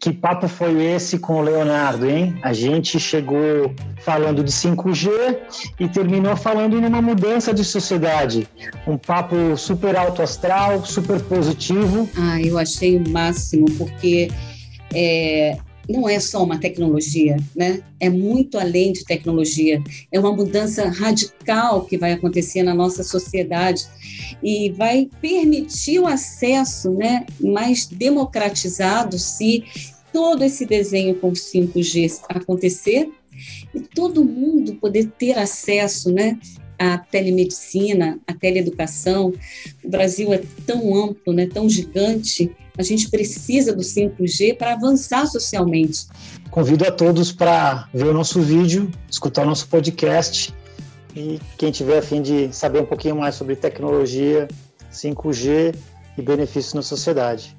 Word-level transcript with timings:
Que 0.00 0.12
papo 0.12 0.46
foi 0.46 0.80
esse 0.84 1.18
com 1.18 1.40
o 1.40 1.42
Leonardo, 1.42 2.08
hein? 2.08 2.38
A 2.42 2.52
gente 2.52 3.00
chegou 3.00 3.74
falando 4.02 4.44
de 4.44 4.52
5G 4.52 5.10
e 5.80 5.88
terminou 5.88 6.36
falando 6.36 6.80
numa 6.80 7.02
mudança 7.02 7.52
de 7.52 7.64
sociedade. 7.64 8.46
Um 8.86 8.96
papo 8.96 9.56
super 9.56 9.96
alto 9.96 10.22
astral, 10.22 10.84
super 10.84 11.20
positivo. 11.22 12.08
Ah, 12.16 12.40
eu 12.40 12.56
achei 12.56 12.96
o 12.96 13.08
máximo, 13.08 13.66
porque 13.76 14.30
é, 14.94 15.58
não 15.88 16.08
é 16.08 16.20
só 16.20 16.44
uma 16.44 16.58
tecnologia, 16.58 17.36
né? 17.56 17.82
É 17.98 18.10
muito 18.10 18.58
além 18.58 18.92
de 18.92 19.04
tecnologia. 19.04 19.82
É 20.12 20.20
uma 20.20 20.32
mudança 20.32 20.88
radical 20.88 21.84
que 21.86 21.96
vai 21.96 22.12
acontecer 22.12 22.62
na 22.62 22.74
nossa 22.74 23.02
sociedade 23.02 23.86
e 24.42 24.70
vai 24.70 25.08
permitir 25.20 25.98
o 25.98 26.06
acesso, 26.06 26.90
né, 26.92 27.24
mais 27.40 27.86
democratizado 27.86 29.18
se 29.18 29.64
todo 30.12 30.42
esse 30.44 30.66
desenho 30.66 31.14
com 31.14 31.32
5G 31.32 32.20
acontecer 32.28 33.10
e 33.74 33.80
todo 33.80 34.24
mundo 34.24 34.74
poder 34.74 35.10
ter 35.18 35.38
acesso, 35.38 36.12
né, 36.12 36.38
à 36.78 36.98
telemedicina, 36.98 38.18
à 38.26 38.34
teleeducação. 38.34 39.32
O 39.82 39.88
Brasil 39.88 40.32
é 40.32 40.42
tão 40.66 40.94
amplo, 40.94 41.32
né, 41.32 41.46
tão 41.46 41.68
gigante, 41.68 42.50
a 42.78 42.82
gente 42.84 43.10
precisa 43.10 43.74
do 43.74 43.82
5G 43.82 44.56
para 44.56 44.72
avançar 44.74 45.26
socialmente. 45.26 46.06
Convido 46.48 46.86
a 46.86 46.92
todos 46.92 47.32
para 47.32 47.88
ver 47.92 48.06
o 48.06 48.14
nosso 48.14 48.40
vídeo, 48.40 48.88
escutar 49.10 49.42
o 49.42 49.46
nosso 49.46 49.66
podcast 49.66 50.54
e 51.14 51.40
quem 51.58 51.72
tiver 51.72 51.98
a 51.98 52.02
fim 52.02 52.22
de 52.22 52.52
saber 52.54 52.80
um 52.80 52.86
pouquinho 52.86 53.16
mais 53.16 53.34
sobre 53.34 53.56
tecnologia, 53.56 54.46
5G 54.92 55.74
e 56.16 56.22
benefícios 56.22 56.74
na 56.74 56.82
sociedade. 56.82 57.56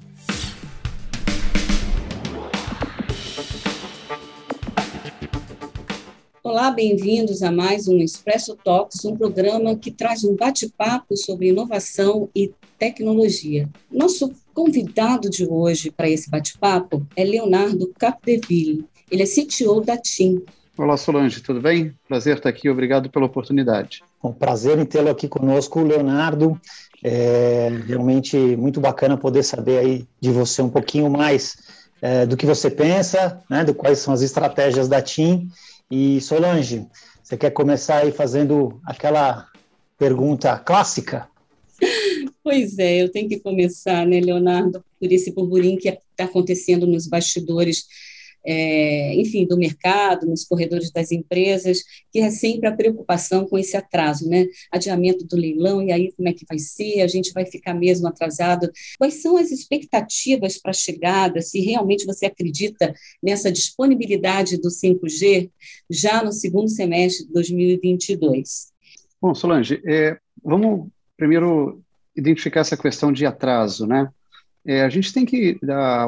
Olá, 6.42 6.70
bem-vindos 6.70 7.42
a 7.42 7.52
mais 7.52 7.86
um 7.86 7.98
Expresso 7.98 8.56
Talks, 8.56 9.04
um 9.04 9.14
programa 9.14 9.76
que 9.76 9.90
traz 9.90 10.24
um 10.24 10.34
bate-papo 10.34 11.14
sobre 11.16 11.48
inovação 11.48 12.30
e 12.34 12.50
tecnologia. 12.78 13.68
Nosso 13.90 14.32
convidado 14.60 15.30
de 15.30 15.46
hoje 15.48 15.90
para 15.90 16.10
esse 16.10 16.28
bate-papo 16.28 17.06
é 17.16 17.24
Leonardo 17.24 17.90
Capdeville. 17.98 18.84
Ele 19.10 19.22
é 19.22 19.26
CTO 19.26 19.80
da 19.80 19.96
TIM. 19.96 20.44
Olá, 20.76 20.98
Solange, 20.98 21.40
tudo 21.40 21.62
bem? 21.62 21.94
Prazer 22.06 22.36
estar 22.36 22.50
aqui, 22.50 22.68
obrigado 22.68 23.08
pela 23.08 23.24
oportunidade. 23.24 24.02
Um 24.22 24.34
prazer 24.34 24.78
em 24.78 24.84
tê-lo 24.84 25.08
aqui 25.08 25.28
conosco, 25.28 25.82
Leonardo. 25.82 26.60
É 27.02 27.70
realmente 27.86 28.36
muito 28.36 28.82
bacana 28.82 29.16
poder 29.16 29.44
saber 29.44 29.78
aí 29.78 30.06
de 30.20 30.30
você 30.30 30.60
um 30.60 30.68
pouquinho 30.68 31.08
mais 31.08 31.56
é, 32.02 32.26
do 32.26 32.36
que 32.36 32.44
você 32.44 32.70
pensa, 32.70 33.42
né, 33.48 33.64
do 33.64 33.72
quais 33.72 34.00
são 34.00 34.12
as 34.12 34.20
estratégias 34.20 34.88
da 34.88 35.00
TIM 35.00 35.48
e 35.90 36.20
Solange, 36.20 36.86
você 37.22 37.34
quer 37.34 37.50
começar 37.50 37.96
aí 37.96 38.12
fazendo 38.12 38.78
aquela 38.84 39.46
pergunta 39.96 40.58
clássica? 40.58 41.29
Pois 42.50 42.80
é, 42.80 43.00
eu 43.00 43.08
tenho 43.08 43.28
que 43.28 43.38
começar, 43.38 44.04
né, 44.04 44.18
Leonardo, 44.18 44.84
por 44.98 45.12
esse 45.12 45.30
burburinho 45.30 45.78
que 45.78 45.88
está 45.88 46.24
acontecendo 46.24 46.84
nos 46.84 47.06
bastidores 47.06 47.86
é, 48.44 49.14
enfim, 49.14 49.46
do 49.46 49.56
mercado, 49.56 50.26
nos 50.26 50.44
corredores 50.44 50.90
das 50.90 51.12
empresas, 51.12 51.84
que 52.10 52.18
é 52.18 52.28
sempre 52.28 52.68
a 52.68 52.74
preocupação 52.74 53.46
com 53.46 53.56
esse 53.56 53.76
atraso, 53.76 54.28
né? 54.28 54.48
Adiamento 54.68 55.24
do 55.24 55.36
leilão, 55.36 55.80
e 55.80 55.92
aí 55.92 56.10
como 56.10 56.28
é 56.28 56.32
que 56.32 56.44
vai 56.44 56.58
ser? 56.58 57.02
A 57.02 57.06
gente 57.06 57.32
vai 57.32 57.46
ficar 57.46 57.72
mesmo 57.72 58.08
atrasado? 58.08 58.68
Quais 58.98 59.22
são 59.22 59.36
as 59.36 59.52
expectativas 59.52 60.58
para 60.58 60.72
a 60.72 60.74
chegada? 60.74 61.40
Se 61.42 61.60
realmente 61.60 62.04
você 62.04 62.26
acredita 62.26 62.92
nessa 63.22 63.52
disponibilidade 63.52 64.60
do 64.60 64.70
5G 64.70 65.48
já 65.88 66.20
no 66.24 66.32
segundo 66.32 66.68
semestre 66.68 67.28
de 67.28 67.32
2022? 67.32 68.72
Bom, 69.22 69.36
Solange, 69.36 69.80
é, 69.86 70.18
vamos 70.42 70.88
primeiro 71.16 71.80
identificar 72.20 72.60
essa 72.60 72.76
questão 72.76 73.12
de 73.12 73.26
atraso, 73.26 73.86
né? 73.86 74.08
É, 74.64 74.82
a 74.82 74.88
gente 74.88 75.12
tem 75.12 75.24
que 75.24 75.58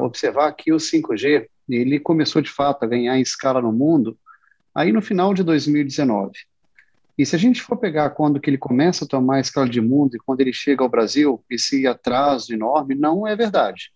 observar 0.03 0.53
que 0.53 0.73
o 0.73 0.77
5G 0.77 1.47
ele 1.69 1.99
começou 1.99 2.43
de 2.43 2.51
fato 2.51 2.85
a 2.85 2.87
ganhar 2.87 3.19
escala 3.19 3.63
no 3.63 3.73
mundo 3.73 4.19
aí 4.75 4.93
no 4.93 5.01
final 5.01 5.33
de 5.33 5.43
2019. 5.43 6.33
E 7.17 7.25
se 7.25 7.35
a 7.35 7.39
gente 7.39 7.63
for 7.63 7.77
pegar 7.77 8.11
quando 8.11 8.41
que 8.41 8.51
ele 8.51 8.59
começa 8.59 9.05
a 9.05 9.09
tomar 9.09 9.41
escala 9.41 9.69
de 9.69 9.81
mundo 9.81 10.17
e 10.17 10.19
quando 10.19 10.41
ele 10.41 10.53
chega 10.53 10.83
ao 10.83 10.89
Brasil, 10.89 11.43
esse 11.49 11.87
atraso 11.87 12.53
enorme 12.53 12.95
não 12.95 13.27
é 13.27 13.35
verdade. 13.35 13.91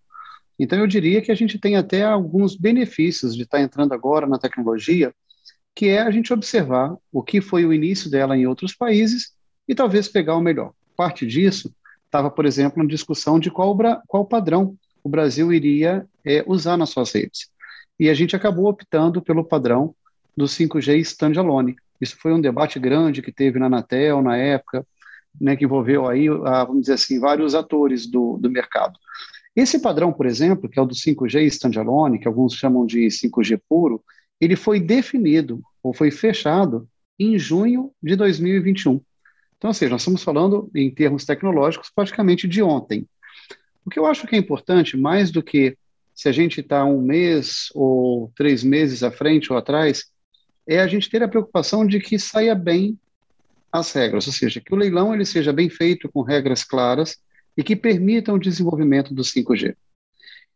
Então 0.58 0.78
eu 0.78 0.86
diria 0.86 1.20
que 1.20 1.32
a 1.32 1.34
gente 1.34 1.58
tem 1.58 1.76
até 1.76 2.02
alguns 2.04 2.56
benefícios 2.56 3.36
de 3.36 3.42
estar 3.42 3.60
entrando 3.60 3.92
agora 3.92 4.26
na 4.26 4.38
tecnologia, 4.38 5.14
que 5.74 5.88
é 5.88 6.00
a 6.00 6.10
gente 6.10 6.32
observar 6.32 6.96
o 7.12 7.22
que 7.22 7.42
foi 7.42 7.66
o 7.66 7.74
início 7.74 8.10
dela 8.10 8.36
em 8.36 8.46
outros 8.46 8.74
países 8.74 9.34
e 9.68 9.74
talvez 9.74 10.08
pegar 10.08 10.34
o 10.36 10.40
melhor. 10.40 10.72
Parte 10.96 11.26
disso 11.26 11.74
estava, 12.06 12.30
por 12.30 12.46
exemplo, 12.46 12.82
na 12.82 12.88
discussão 12.88 13.38
de 13.38 13.50
qual, 13.50 13.76
qual 14.06 14.24
padrão 14.24 14.76
o 15.04 15.08
Brasil 15.08 15.52
iria 15.52 16.06
é, 16.24 16.42
usar 16.46 16.76
nas 16.76 16.90
suas 16.90 17.12
redes 17.12 17.50
e 17.98 18.08
a 18.10 18.14
gente 18.14 18.36
acabou 18.36 18.66
optando 18.66 19.22
pelo 19.22 19.44
padrão 19.44 19.94
do 20.36 20.44
5G 20.44 20.98
standalone. 20.98 21.76
Isso 22.00 22.16
foi 22.18 22.32
um 22.32 22.40
debate 22.40 22.78
grande 22.78 23.22
que 23.22 23.32
teve 23.32 23.58
na 23.58 23.66
Anatel 23.66 24.20
na 24.20 24.36
época, 24.36 24.86
né, 25.40 25.56
que 25.56 25.64
envolveu 25.64 26.06
aí, 26.06 26.28
ah, 26.44 26.64
vamos 26.64 26.82
dizer 26.82 26.94
assim, 26.94 27.18
vários 27.18 27.54
atores 27.54 28.06
do, 28.06 28.36
do 28.38 28.50
mercado. 28.50 28.98
Esse 29.54 29.78
padrão, 29.78 30.12
por 30.12 30.26
exemplo, 30.26 30.68
que 30.68 30.78
é 30.78 30.82
o 30.82 30.86
do 30.86 30.94
5G 30.94 31.42
standalone, 31.46 32.18
que 32.18 32.28
alguns 32.28 32.54
chamam 32.54 32.84
de 32.84 33.06
5G 33.06 33.60
puro, 33.68 34.02
ele 34.38 34.56
foi 34.56 34.78
definido 34.78 35.62
ou 35.82 35.94
foi 35.94 36.10
fechado 36.10 36.86
em 37.18 37.38
junho 37.38 37.90
de 38.02 38.14
2021. 38.16 39.00
Então, 39.58 39.68
ou 39.68 39.74
seja, 39.74 39.90
nós 39.90 40.02
estamos 40.02 40.22
falando 40.22 40.70
em 40.74 40.90
termos 40.90 41.24
tecnológicos 41.24 41.90
praticamente 41.94 42.46
de 42.46 42.62
ontem. 42.62 43.06
O 43.84 43.90
que 43.90 43.98
eu 43.98 44.06
acho 44.06 44.26
que 44.26 44.34
é 44.34 44.38
importante, 44.38 44.96
mais 44.96 45.30
do 45.30 45.42
que 45.42 45.76
se 46.14 46.28
a 46.28 46.32
gente 46.32 46.60
está 46.60 46.84
um 46.84 47.00
mês 47.00 47.68
ou 47.74 48.32
três 48.34 48.64
meses 48.64 49.02
à 49.02 49.10
frente 49.10 49.52
ou 49.52 49.58
atrás, 49.58 50.06
é 50.66 50.80
a 50.80 50.86
gente 50.86 51.08
ter 51.08 51.22
a 51.22 51.28
preocupação 51.28 51.86
de 51.86 52.00
que 52.00 52.18
saia 52.18 52.54
bem 52.54 52.98
as 53.70 53.92
regras, 53.92 54.26
ou 54.26 54.32
seja, 54.32 54.60
que 54.60 54.72
o 54.72 54.76
leilão 54.76 55.14
ele 55.14 55.24
seja 55.24 55.52
bem 55.52 55.68
feito 55.68 56.10
com 56.10 56.22
regras 56.22 56.64
claras 56.64 57.18
e 57.56 57.62
que 57.62 57.76
permitam 57.76 58.34
o 58.34 58.40
desenvolvimento 58.40 59.14
do 59.14 59.22
5G. 59.22 59.76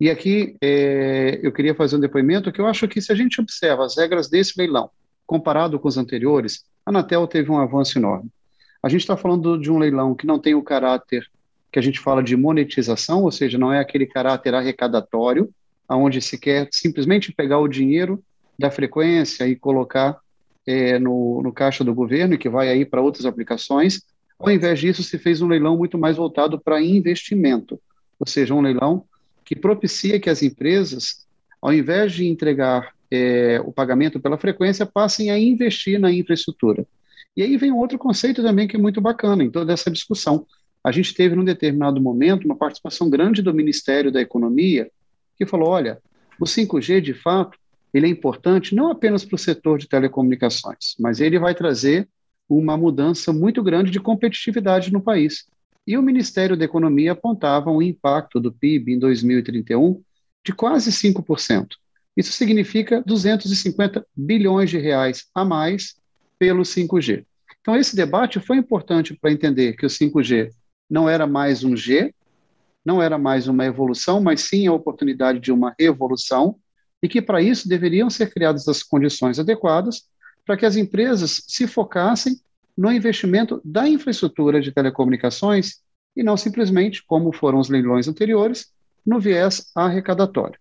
E 0.00 0.08
aqui 0.08 0.56
é, 0.62 1.38
eu 1.42 1.52
queria 1.52 1.74
fazer 1.74 1.96
um 1.96 2.00
depoimento 2.00 2.50
que 2.50 2.60
eu 2.60 2.66
acho 2.66 2.88
que 2.88 3.02
se 3.02 3.12
a 3.12 3.14
gente 3.14 3.40
observa 3.40 3.84
as 3.84 3.96
regras 3.96 4.28
desse 4.28 4.54
leilão, 4.58 4.90
comparado 5.26 5.78
com 5.78 5.86
os 5.86 5.98
anteriores, 5.98 6.64
a 6.84 6.90
Anatel 6.90 7.26
teve 7.26 7.50
um 7.50 7.58
avanço 7.58 7.98
enorme. 7.98 8.30
A 8.82 8.88
gente 8.88 9.02
está 9.02 9.16
falando 9.16 9.58
de 9.58 9.70
um 9.70 9.78
leilão 9.78 10.14
que 10.14 10.26
não 10.26 10.38
tem 10.38 10.54
o 10.54 10.62
caráter 10.62 11.28
que 11.70 11.78
a 11.78 11.82
gente 11.82 12.00
fala 12.00 12.22
de 12.22 12.36
monetização, 12.36 13.22
ou 13.22 13.30
seja, 13.30 13.56
não 13.56 13.72
é 13.72 13.78
aquele 13.78 14.06
caráter 14.06 14.54
arrecadatório, 14.54 15.48
onde 15.88 16.20
se 16.20 16.38
quer 16.38 16.68
simplesmente 16.70 17.32
pegar 17.32 17.58
o 17.58 17.68
dinheiro 17.68 18.22
da 18.58 18.70
frequência 18.70 19.46
e 19.46 19.56
colocar 19.56 20.18
é, 20.66 20.98
no, 20.98 21.42
no 21.42 21.52
caixa 21.52 21.82
do 21.84 21.94
governo, 21.94 22.38
que 22.38 22.48
vai 22.48 22.68
aí 22.68 22.84
para 22.84 23.00
outras 23.00 23.26
aplicações. 23.26 24.02
Ao 24.38 24.50
invés 24.50 24.78
disso, 24.78 25.02
se 25.02 25.18
fez 25.18 25.42
um 25.42 25.48
leilão 25.48 25.76
muito 25.76 25.98
mais 25.98 26.16
voltado 26.16 26.58
para 26.60 26.80
investimento, 26.80 27.80
ou 28.18 28.26
seja, 28.26 28.54
um 28.54 28.60
leilão 28.60 29.04
que 29.44 29.56
propicia 29.56 30.20
que 30.20 30.30
as 30.30 30.42
empresas, 30.42 31.26
ao 31.60 31.72
invés 31.72 32.12
de 32.12 32.26
entregar 32.26 32.94
é, 33.10 33.60
o 33.64 33.72
pagamento 33.72 34.20
pela 34.20 34.38
frequência, 34.38 34.86
passem 34.86 35.30
a 35.30 35.38
investir 35.38 35.98
na 35.98 36.12
infraestrutura. 36.12 36.86
E 37.36 37.42
aí 37.42 37.56
vem 37.56 37.72
outro 37.72 37.98
conceito 37.98 38.42
também 38.42 38.66
que 38.66 38.76
é 38.76 38.78
muito 38.78 39.00
bacana 39.00 39.44
em 39.44 39.50
toda 39.50 39.72
essa 39.72 39.90
discussão, 39.90 40.46
a 40.82 40.90
gente 40.90 41.14
teve, 41.14 41.34
num 41.34 41.44
determinado 41.44 42.00
momento, 42.00 42.44
uma 42.44 42.56
participação 42.56 43.10
grande 43.10 43.42
do 43.42 43.52
Ministério 43.52 44.10
da 44.10 44.20
Economia, 44.20 44.90
que 45.36 45.46
falou: 45.46 45.68
olha, 45.68 46.00
o 46.40 46.44
5G, 46.44 47.00
de 47.00 47.14
fato, 47.14 47.58
ele 47.92 48.06
é 48.06 48.08
importante 48.08 48.74
não 48.74 48.90
apenas 48.90 49.24
para 49.24 49.34
o 49.34 49.38
setor 49.38 49.78
de 49.78 49.88
telecomunicações, 49.88 50.94
mas 50.98 51.20
ele 51.20 51.38
vai 51.38 51.54
trazer 51.54 52.08
uma 52.48 52.76
mudança 52.76 53.32
muito 53.32 53.62
grande 53.62 53.90
de 53.90 54.00
competitividade 54.00 54.92
no 54.92 55.00
país. 55.00 55.46
E 55.86 55.96
o 55.98 56.02
Ministério 56.02 56.56
da 56.56 56.64
Economia 56.64 57.12
apontava 57.12 57.70
um 57.70 57.82
impacto 57.82 58.40
do 58.40 58.52
PIB 58.52 58.94
em 58.94 58.98
2031 58.98 60.02
de 60.44 60.52
quase 60.52 60.90
5%. 60.90 61.68
Isso 62.16 62.32
significa 62.32 63.02
250 63.04 64.04
bilhões 64.16 64.70
de 64.70 64.78
reais 64.78 65.26
a 65.34 65.44
mais 65.44 65.94
pelo 66.40 66.62
5G. 66.62 67.26
Então, 67.60 67.76
esse 67.76 67.94
debate 67.94 68.40
foi 68.40 68.56
importante 68.56 69.14
para 69.14 69.30
entender 69.30 69.74
que 69.74 69.84
o 69.84 69.90
5G 69.90 70.50
não 70.88 71.06
era 71.06 71.26
mais 71.26 71.62
um 71.62 71.76
G, 71.76 72.14
não 72.82 73.02
era 73.02 73.18
mais 73.18 73.46
uma 73.46 73.66
evolução, 73.66 74.22
mas 74.22 74.40
sim 74.40 74.66
a 74.66 74.72
oportunidade 74.72 75.38
de 75.38 75.52
uma 75.52 75.74
revolução, 75.78 76.56
e 77.02 77.08
que 77.08 77.20
para 77.20 77.42
isso 77.42 77.68
deveriam 77.68 78.08
ser 78.08 78.32
criadas 78.32 78.66
as 78.66 78.82
condições 78.82 79.38
adequadas 79.38 80.04
para 80.46 80.56
que 80.56 80.64
as 80.64 80.76
empresas 80.76 81.44
se 81.46 81.66
focassem 81.66 82.40
no 82.76 82.90
investimento 82.90 83.60
da 83.62 83.86
infraestrutura 83.86 84.60
de 84.60 84.72
telecomunicações 84.72 85.80
e 86.16 86.22
não 86.22 86.36
simplesmente, 86.36 87.04
como 87.04 87.32
foram 87.32 87.58
os 87.58 87.68
leilões 87.68 88.08
anteriores, 88.08 88.72
no 89.04 89.20
viés 89.20 89.70
arrecadatório. 89.74 90.58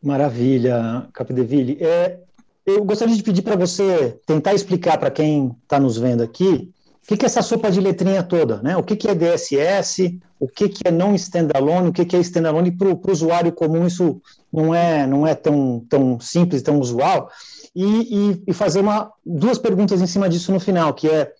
Maravilha, 0.00 1.08
Capdeville. 1.12 1.78
É, 1.80 2.20
eu 2.64 2.84
gostaria 2.84 3.14
de 3.14 3.22
pedir 3.22 3.42
para 3.42 3.56
você 3.56 4.18
tentar 4.26 4.54
explicar 4.54 4.98
para 4.98 5.10
quem 5.10 5.54
está 5.64 5.78
nos 5.78 5.96
vendo 5.96 6.22
aqui 6.22 6.72
o 7.02 7.06
que, 7.06 7.16
que 7.16 7.24
é 7.24 7.26
essa 7.26 7.42
sopa 7.42 7.70
de 7.70 7.80
letrinha 7.80 8.22
toda, 8.22 8.62
né? 8.62 8.76
O 8.76 8.82
que, 8.82 8.94
que 8.94 9.08
é 9.08 9.14
DSS, 9.14 10.20
o 10.38 10.46
que, 10.46 10.68
que 10.68 10.86
é 10.86 10.90
não 10.90 11.16
standalone, 11.16 11.88
o 11.88 11.92
que, 11.92 12.04
que 12.04 12.14
é 12.14 12.20
standalone 12.20 12.70
para 12.70 12.88
o 12.88 13.00
usuário 13.10 13.50
comum, 13.50 13.86
isso 13.86 14.22
não 14.52 14.72
é, 14.72 15.04
não 15.04 15.26
é 15.26 15.34
tão, 15.34 15.84
tão 15.88 16.20
simples, 16.20 16.62
tão 16.62 16.78
usual. 16.78 17.28
E, 17.74 17.84
e, 17.84 18.42
e, 18.46 18.52
fazer 18.52 18.80
uma, 18.80 19.10
duas 19.26 19.58
perguntas 19.58 20.00
em 20.00 20.06
cima 20.06 20.28
disso 20.28 20.52
no 20.52 20.60
final, 20.60 20.94
que 20.94 21.08
é, 21.08 21.32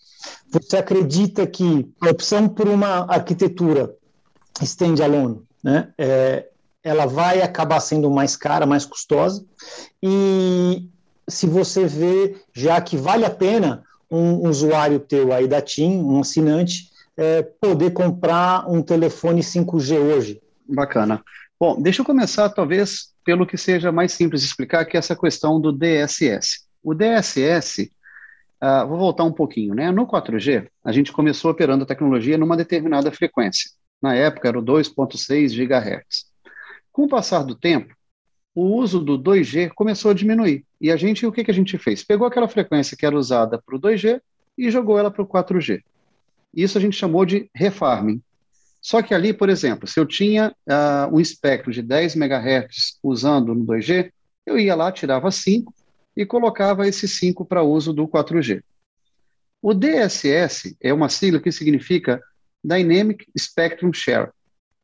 você 0.50 0.78
acredita 0.78 1.46
que 1.46 1.88
a 2.00 2.10
opção 2.10 2.48
por 2.48 2.66
uma 2.66 3.06
arquitetura 3.08 3.94
standalone, 4.60 5.42
né, 5.62 5.92
é, 5.96 6.48
ela 6.82 7.06
vai 7.06 7.40
acabar 7.40 7.78
sendo 7.78 8.10
mais 8.10 8.34
cara, 8.34 8.66
mais 8.66 8.84
custosa, 8.84 9.44
e 10.02 10.88
se 11.32 11.46
você 11.46 11.86
vê 11.86 12.36
já 12.52 12.80
que 12.80 12.96
vale 12.96 13.24
a 13.24 13.30
pena 13.30 13.84
um 14.10 14.48
usuário 14.48 15.00
teu 15.00 15.32
aí 15.32 15.48
da 15.48 15.60
TIM, 15.60 15.98
um 15.98 16.20
assinante, 16.20 16.90
é, 17.16 17.42
poder 17.42 17.92
comprar 17.92 18.70
um 18.70 18.82
telefone 18.82 19.40
5G 19.40 19.98
hoje? 19.98 20.42
Bacana. 20.68 21.22
Bom, 21.58 21.80
deixa 21.80 22.02
eu 22.02 22.06
começar 22.06 22.48
talvez 22.50 23.12
pelo 23.24 23.46
que 23.46 23.56
seja 23.56 23.92
mais 23.92 24.12
simples 24.12 24.42
de 24.42 24.48
explicar, 24.48 24.84
que 24.84 24.96
é 24.96 24.98
essa 24.98 25.16
questão 25.16 25.60
do 25.60 25.72
DSS. 25.72 26.66
O 26.82 26.92
DSS, 26.92 27.84
uh, 27.84 27.90
ah, 28.60 28.84
vou 28.84 28.98
voltar 28.98 29.24
um 29.24 29.32
pouquinho, 29.32 29.74
né? 29.74 29.90
No 29.90 30.06
4G, 30.06 30.66
a 30.84 30.92
gente 30.92 31.12
começou 31.12 31.50
operando 31.50 31.84
a 31.84 31.86
tecnologia 31.86 32.36
numa 32.36 32.56
determinada 32.56 33.12
frequência. 33.12 33.70
Na 34.02 34.14
época 34.14 34.48
era 34.48 34.58
o 34.58 34.62
2.6 34.62 35.54
GHz. 35.54 36.24
Com 36.90 37.04
o 37.04 37.08
passar 37.08 37.44
do 37.44 37.54
tempo, 37.54 37.94
o 38.54 38.76
uso 38.76 39.00
do 39.00 39.18
2G 39.18 39.70
começou 39.74 40.10
a 40.10 40.14
diminuir. 40.14 40.64
E 40.80 40.90
a 40.90 40.96
gente, 40.96 41.26
o 41.26 41.32
que, 41.32 41.44
que 41.44 41.50
a 41.50 41.54
gente 41.54 41.78
fez? 41.78 42.04
Pegou 42.04 42.26
aquela 42.26 42.48
frequência 42.48 42.96
que 42.96 43.06
era 43.06 43.16
usada 43.16 43.60
para 43.60 43.76
o 43.76 43.80
2G 43.80 44.20
e 44.58 44.70
jogou 44.70 44.98
ela 44.98 45.10
para 45.10 45.22
o 45.22 45.26
4G. 45.26 45.82
Isso 46.54 46.76
a 46.76 46.80
gente 46.80 46.96
chamou 46.96 47.24
de 47.24 47.48
refarming. 47.54 48.20
Só 48.80 49.00
que 49.00 49.14
ali, 49.14 49.32
por 49.32 49.48
exemplo, 49.48 49.88
se 49.88 49.98
eu 49.98 50.04
tinha 50.04 50.54
uh, 50.68 51.14
um 51.14 51.20
espectro 51.20 51.72
de 51.72 51.80
10 51.80 52.16
MHz 52.16 52.98
usando 53.02 53.54
no 53.54 53.64
2G, 53.64 54.12
eu 54.44 54.58
ia 54.58 54.74
lá, 54.74 54.90
tirava 54.90 55.30
5 55.30 55.72
e 56.16 56.26
colocava 56.26 56.86
esse 56.86 57.08
5 57.08 57.44
para 57.44 57.62
uso 57.62 57.92
do 57.92 58.06
4G. 58.06 58.62
O 59.62 59.72
DSS 59.72 60.76
é 60.80 60.92
uma 60.92 61.08
sigla 61.08 61.40
que 61.40 61.52
significa 61.52 62.20
Dynamic 62.62 63.24
Spectrum 63.38 63.92
Share. 63.92 64.30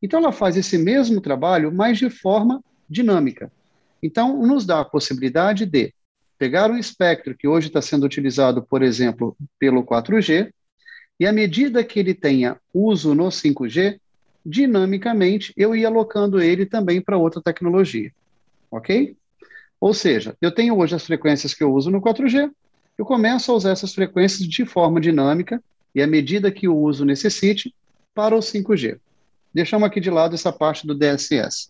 Então, 0.01 0.19
ela 0.21 0.31
faz 0.31 0.55
esse 0.55 0.77
mesmo 0.77 1.19
trabalho, 1.19 1.71
mas 1.71 1.97
de 1.97 2.09
forma 2.09 2.63
dinâmica. 2.89 3.51
Então, 4.01 4.45
nos 4.45 4.65
dá 4.65 4.81
a 4.81 4.85
possibilidade 4.85 5.65
de 5.65 5.93
pegar 6.37 6.71
um 6.71 6.77
espectro 6.77 7.35
que 7.35 7.47
hoje 7.47 7.67
está 7.67 7.81
sendo 7.81 8.05
utilizado, 8.05 8.63
por 8.63 8.81
exemplo, 8.81 9.35
pelo 9.59 9.83
4G, 9.83 10.51
e 11.19 11.27
à 11.27 11.33
medida 11.33 11.83
que 11.83 11.99
ele 11.99 12.13
tenha 12.13 12.57
uso 12.73 13.13
no 13.13 13.27
5G, 13.27 13.99
dinamicamente 14.45 15.53
eu 15.57 15.75
ia 15.75 15.87
alocando 15.87 16.41
ele 16.41 16.65
também 16.65 17.01
para 17.01 17.17
outra 17.17 17.41
tecnologia. 17.41 18.11
Ok? 18.71 19.17
Ou 19.81 19.93
seja, 19.93 20.35
eu 20.41 20.51
tenho 20.51 20.77
hoje 20.77 20.95
as 20.95 21.05
frequências 21.05 21.53
que 21.53 21.63
eu 21.63 21.73
uso 21.73 21.91
no 21.91 22.01
4G, 22.01 22.49
eu 22.97 23.05
começo 23.05 23.51
a 23.51 23.55
usar 23.55 23.71
essas 23.71 23.93
frequências 23.93 24.47
de 24.47 24.65
forma 24.65 24.99
dinâmica 24.99 25.61
e 25.93 26.01
à 26.01 26.07
medida 26.07 26.51
que 26.51 26.67
o 26.67 26.77
uso 26.77 27.05
necessite, 27.05 27.73
para 28.13 28.35
o 28.35 28.39
5G. 28.39 28.99
Deixamos 29.53 29.87
aqui 29.87 29.99
de 29.99 30.09
lado 30.09 30.35
essa 30.35 30.51
parte 30.51 30.85
do 30.85 30.93
DSS. 30.93 31.69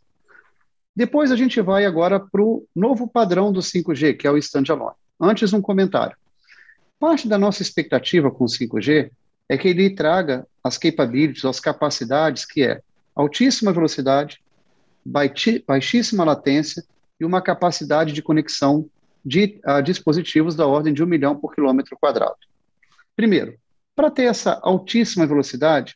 Depois 1.00 1.32
a 1.32 1.38
gente 1.38 1.62
vai 1.62 1.86
agora 1.86 2.20
para 2.20 2.42
o 2.42 2.68
novo 2.76 3.08
padrão 3.08 3.54
do 3.54 3.62
5G, 3.62 4.18
que 4.18 4.28
é 4.28 4.32
o 4.32 4.38
standalone. 4.38 4.98
Antes, 5.18 5.54
um 5.54 5.62
comentário. 5.62 6.14
Parte 7.00 7.26
da 7.26 7.38
nossa 7.38 7.62
expectativa 7.62 8.30
com 8.30 8.44
o 8.44 8.48
5G 8.48 9.10
é 9.48 9.58
que 9.58 9.70
ele 9.70 9.96
traga 9.96 10.46
as 10.62 10.78
capabilities, 10.78 11.46
as 11.46 11.62
capacidades, 11.62 12.44
que 12.44 12.64
é 12.64 12.82
altíssima 13.16 13.72
velocidade, 13.72 14.42
baixíssima 15.06 16.26
latência 16.26 16.84
e 17.18 17.24
uma 17.24 17.42
capacidade 17.42 18.12
de 18.12 18.22
conexão 18.22 18.86
de 19.24 19.62
dispositivos 19.86 20.54
da 20.54 20.68
ordem 20.68 20.94
de 20.94 21.02
um 21.02 21.08
milhão 21.08 21.34
por 21.34 21.56
quilômetro 21.56 21.98
quadrado. 21.98 22.36
Primeiro, 23.16 23.58
para 23.96 24.12
ter 24.12 24.24
essa 24.24 24.60
altíssima 24.62 25.26
velocidade, 25.26 25.96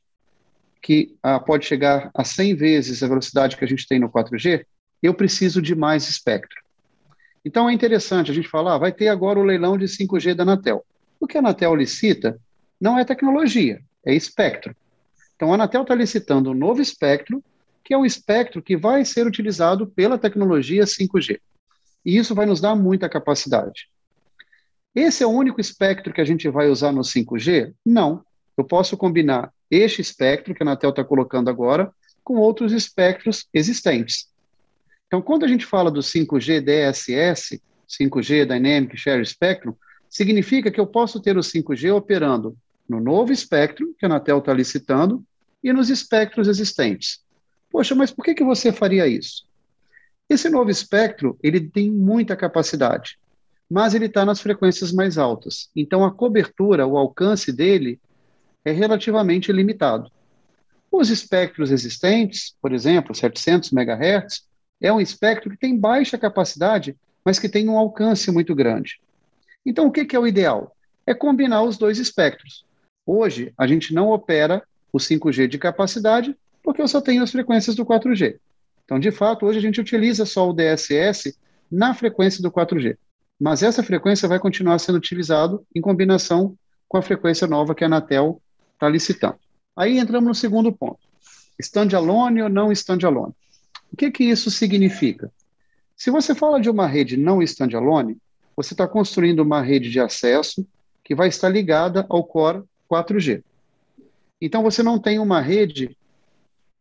que 0.81 1.13
pode 1.45 1.65
chegar 1.65 2.09
a 2.13 2.23
100 2.23 2.55
vezes 2.55 3.03
a 3.03 3.07
velocidade 3.09 3.57
que 3.57 3.65
a 3.65 3.67
gente 3.67 3.85
tem 3.85 3.99
no 3.99 4.09
4G, 4.09 4.65
eu 5.03 5.13
preciso 5.13 5.61
de 5.61 5.75
mais 5.75 6.07
espectro. 6.07 6.63
Então 7.43 7.69
é 7.69 7.73
interessante 7.73 8.31
a 8.31 8.33
gente 8.33 8.47
falar, 8.47 8.75
ah, 8.75 8.77
vai 8.77 8.93
ter 8.93 9.09
agora 9.09 9.37
o 9.37 9.43
leilão 9.43 9.77
de 9.77 9.85
5G 9.85 10.33
da 10.33 10.43
Anatel. 10.43 10.85
O 11.19 11.27
que 11.27 11.37
a 11.37 11.41
Anatel 11.41 11.75
licita 11.75 12.39
não 12.79 12.97
é 12.97 13.03
tecnologia, 13.03 13.81
é 14.05 14.15
espectro. 14.15 14.73
Então 15.35 15.51
a 15.51 15.55
Anatel 15.55 15.81
está 15.81 15.93
licitando 15.93 16.51
um 16.51 16.53
novo 16.53 16.81
espectro, 16.81 17.43
que 17.83 17.93
é 17.93 17.97
um 17.97 18.05
espectro 18.05 18.61
que 18.61 18.77
vai 18.77 19.03
ser 19.03 19.27
utilizado 19.27 19.85
pela 19.87 20.17
tecnologia 20.17 20.85
5G. 20.85 21.37
E 22.05 22.17
isso 22.17 22.33
vai 22.33 22.45
nos 22.45 22.61
dar 22.61 22.75
muita 22.75 23.09
capacidade. 23.09 23.89
Esse 24.95 25.23
é 25.23 25.27
o 25.27 25.31
único 25.31 25.59
espectro 25.59 26.13
que 26.13 26.21
a 26.21 26.25
gente 26.25 26.47
vai 26.49 26.69
usar 26.69 26.93
no 26.93 27.01
5G? 27.01 27.73
Não. 27.85 28.23
Eu 28.55 28.63
posso 28.63 28.95
combinar 28.95 29.51
este 29.69 30.01
espectro 30.01 30.53
que 30.53 30.63
a 30.63 30.65
Anatel 30.65 30.91
está 30.91 31.03
colocando 31.03 31.49
agora 31.49 31.91
com 32.23 32.35
outros 32.35 32.71
espectros 32.71 33.47
existentes. 33.53 34.32
Então, 35.13 35.21
quando 35.21 35.45
a 35.45 35.47
gente 35.47 35.63
fala 35.63 35.91
do 35.91 35.99
5G 35.99 36.59
DSS, 36.59 37.61
5G 37.87 38.47
Dynamic 38.47 38.97
Share 38.97 39.23
Spectrum, 39.23 39.75
significa 40.09 40.71
que 40.71 40.79
eu 40.79 40.87
posso 40.87 41.21
ter 41.21 41.37
o 41.37 41.41
5G 41.41 41.93
operando 41.93 42.57
no 42.89 42.99
novo 42.99 43.31
espectro, 43.31 43.93
que 43.99 44.05
a 44.05 44.09
Anatel 44.09 44.39
está 44.39 44.51
licitando, 44.51 45.23
e 45.63 45.71
nos 45.71 45.91
espectros 45.91 46.47
existentes. 46.47 47.19
Poxa, 47.69 47.93
mas 47.93 48.09
por 48.09 48.25
que, 48.25 48.33
que 48.33 48.43
você 48.43 48.71
faria 48.71 49.05
isso? 49.05 49.45
Esse 50.27 50.49
novo 50.49 50.71
espectro, 50.71 51.37
ele 51.43 51.61
tem 51.61 51.91
muita 51.91 52.35
capacidade, 52.35 53.19
mas 53.69 53.93
ele 53.93 54.05
está 54.05 54.25
nas 54.25 54.41
frequências 54.41 54.91
mais 54.91 55.19
altas. 55.19 55.69
Então, 55.75 56.03
a 56.03 56.11
cobertura, 56.11 56.87
o 56.87 56.97
alcance 56.97 57.51
dele 57.51 57.99
é 58.65 58.71
relativamente 58.71 59.51
limitado. 59.51 60.11
Os 60.91 61.11
espectros 61.11 61.69
existentes, 61.69 62.55
por 62.59 62.73
exemplo, 62.73 63.13
700 63.13 63.71
MHz, 63.71 64.51
é 64.83 64.91
um 64.91 64.99
espectro 64.99 65.49
que 65.49 65.57
tem 65.57 65.77
baixa 65.77 66.17
capacidade, 66.17 66.95
mas 67.23 67.39
que 67.39 67.47
tem 67.47 67.69
um 67.69 67.77
alcance 67.77 68.29
muito 68.29 68.53
grande. 68.53 68.99
Então, 69.65 69.87
o 69.87 69.91
que, 69.91 70.13
é 70.13 70.19
o 70.19 70.27
ideal? 70.27 70.75
É 71.07 71.13
combinar 71.13 71.63
os 71.63 71.77
dois 71.77 71.97
espectros. 71.97 72.65
Hoje, 73.05 73.53
a 73.57 73.65
gente 73.65 73.93
não 73.93 74.09
opera 74.09 74.61
o 74.91 74.97
5G 74.97 75.47
de 75.47 75.57
capacidade, 75.57 76.35
porque 76.61 76.81
eu 76.81 76.87
só 76.87 76.99
tenho 76.99 77.23
as 77.23 77.31
frequências 77.31 77.77
do 77.77 77.85
4G. 77.85 78.37
Então, 78.83 78.99
de 78.99 79.09
fato, 79.09 79.45
hoje 79.45 79.57
a 79.57 79.61
gente 79.61 79.79
utiliza 79.79 80.25
só 80.25 80.49
o 80.49 80.53
DSS 80.53 81.33
na 81.71 81.93
frequência 81.93 82.43
do 82.43 82.51
4G. 82.51 82.97
Mas 83.39 83.63
essa 83.63 83.81
frequência 83.81 84.27
vai 84.27 84.37
continuar 84.37 84.77
sendo 84.79 84.97
utilizada 84.97 85.57
em 85.73 85.79
combinação 85.79 86.57
com 86.89 86.97
a 86.97 87.01
frequência 87.01 87.47
nova 87.47 87.73
que 87.73 87.85
a 87.85 87.87
Anatel 87.87 88.41
está 88.73 88.89
licitando. 88.89 89.39
Aí 89.75 89.97
entramos 89.97 90.27
no 90.27 90.35
segundo 90.35 90.73
ponto. 90.73 90.99
Standalone 91.57 92.41
ou 92.41 92.49
não 92.49 92.71
standalone? 92.71 93.33
O 93.93 93.95
que, 93.95 94.09
que 94.09 94.23
isso 94.23 94.49
significa? 94.49 95.31
Se 95.95 96.09
você 96.09 96.33
fala 96.33 96.59
de 96.59 96.67
uma 96.67 96.87
rede 96.87 97.15
não 97.15 97.43
standalone, 97.43 98.17
você 98.55 98.73
está 98.73 98.87
construindo 98.87 99.41
uma 99.41 99.61
rede 99.61 99.91
de 99.91 99.99
acesso 99.99 100.65
que 101.03 101.13
vai 101.13 101.27
estar 101.27 101.47
ligada 101.47 102.03
ao 102.09 102.23
Core 102.23 102.63
4G. 102.91 103.43
Então, 104.41 104.63
você 104.63 104.81
não 104.81 104.97
tem 104.97 105.19
uma 105.19 105.39
rede 105.39 105.95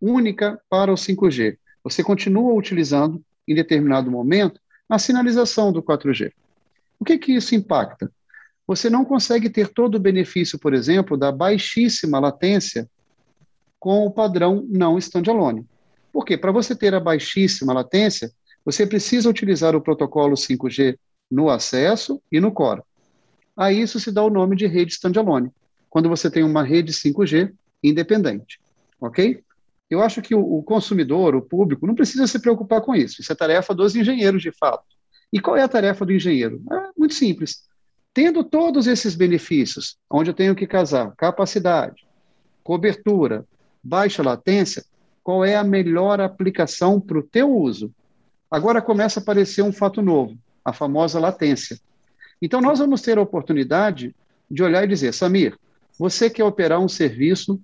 única 0.01 0.59
para 0.71 0.91
o 0.91 0.97
5G. 0.97 1.59
Você 1.85 2.03
continua 2.03 2.55
utilizando, 2.55 3.23
em 3.47 3.55
determinado 3.55 4.11
momento, 4.11 4.59
a 4.89 4.99
sinalização 4.99 5.71
do 5.71 5.83
4G. 5.83 6.33
O 6.99 7.05
que, 7.05 7.19
que 7.19 7.33
isso 7.33 7.55
impacta? 7.55 8.11
Você 8.67 8.89
não 8.89 9.05
consegue 9.05 9.51
ter 9.51 9.69
todo 9.69 9.97
o 9.97 10.01
benefício, 10.01 10.59
por 10.59 10.73
exemplo, 10.73 11.17
da 11.17 11.31
baixíssima 11.31 12.19
latência 12.19 12.89
com 13.79 14.07
o 14.07 14.11
padrão 14.11 14.67
não 14.71 14.97
standalone. 14.97 15.67
Por 16.13 16.25
quê? 16.25 16.37
Para 16.37 16.53
você 16.53 16.77
ter 16.77 16.95
a 16.95 17.01
baixíssima 17.01 17.73
latência, 17.73 18.31
você 18.65 18.87
precisa 18.87 19.29
utilizar 19.29 19.75
o 19.75 19.81
protocolo 19.81 20.35
5G 20.35 20.99
no 21.31 21.49
acesso 21.49 22.23
e 22.31 22.39
no 22.39 22.53
core. 22.53 22.83
A 23.57 23.73
isso 23.73 23.99
se 23.99 24.13
dá 24.13 24.23
o 24.23 24.31
nome 24.31 24.55
de 24.57 24.67
rede 24.67 24.93
standalone, 24.93 25.51
quando 25.89 26.09
você 26.09 26.31
tem 26.31 26.43
uma 26.43 26.63
rede 26.63 26.93
5G 26.93 27.53
independente, 27.83 28.61
ok? 29.01 29.43
Eu 29.91 30.01
acho 30.01 30.23
que 30.23 30.35
o, 30.35 30.63
consumidor, 30.63 31.35
o 31.35 31.43
público, 31.43 31.87
não 31.87 31.95
precisa 31.95 32.27
se 32.27 32.39
preocupar 32.39 32.81
com 32.81 32.95
isso. 32.95 33.21
Isso 33.21 33.31
é 33.31 33.35
tarefa 33.35 33.75
dos 33.75 33.95
engenheiros, 33.95 34.41
de 34.41 34.51
fato. 34.51 34.85
E 35.31 35.39
qual 35.39 35.55
é 35.55 35.63
a 35.63 35.69
tarefa 35.69 36.07
do 36.07 36.13
engenheiro? 36.13 36.63
É 36.73 36.91
muito 36.97 37.13
simples. 37.13 37.65
Tendo 38.15 38.43
todos 38.43 38.87
esses 38.87 39.15
benefícios, 39.15 39.99
onde 40.11 40.31
eu 40.31 40.35
tenho 40.35 40.55
que 40.55 40.67
casar 40.67 41.15
capacidade, 41.15 42.07
cobertura, 42.63 43.45
baixa 43.83 44.23
latência, 44.23 44.83
qual 45.23 45.45
é 45.45 45.57
a 45.57 45.65
melhor 45.65 46.21
aplicação 46.21 47.01
para 47.01 47.19
o 47.19 47.23
teu 47.23 47.51
uso. 47.51 47.93
Agora 48.51 48.83
começa 48.83 49.21
a 49.21 49.23
aparecer 49.23 49.63
um 49.63 49.73
fato 49.73 50.03
novo, 50.03 50.37
a 50.65 50.73
famosa 50.73 51.19
latência. 51.19 51.79
Então, 52.41 52.61
nós 52.61 52.81
vamos 52.81 53.01
ter 53.01 53.19
a 53.19 53.23
oportunidade 53.23 54.15
de 54.51 54.63
olhar 54.63 54.85
e 54.85 54.89
dizer: 54.89 55.15
Samir, 55.15 55.57
você 55.99 56.29
quer 56.29 56.45
operar 56.45 56.81
um 56.81 56.89
serviço 56.89 57.61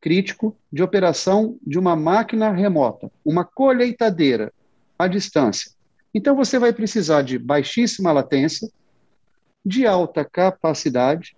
crítico 0.00 0.56
de 0.72 0.82
operação 0.82 1.58
de 1.66 1.78
uma 1.78 1.96
máquina 1.96 2.52
remota, 2.52 3.10
uma 3.24 3.44
colheitadeira 3.44 4.52
à 4.98 5.08
distância. 5.08 5.72
Então, 6.14 6.36
você 6.36 6.58
vai 6.58 6.72
precisar 6.72 7.22
de 7.22 7.38
baixíssima 7.38 8.12
latência, 8.12 8.70
de 9.66 9.86
alta 9.86 10.24
capacidade, 10.24 11.36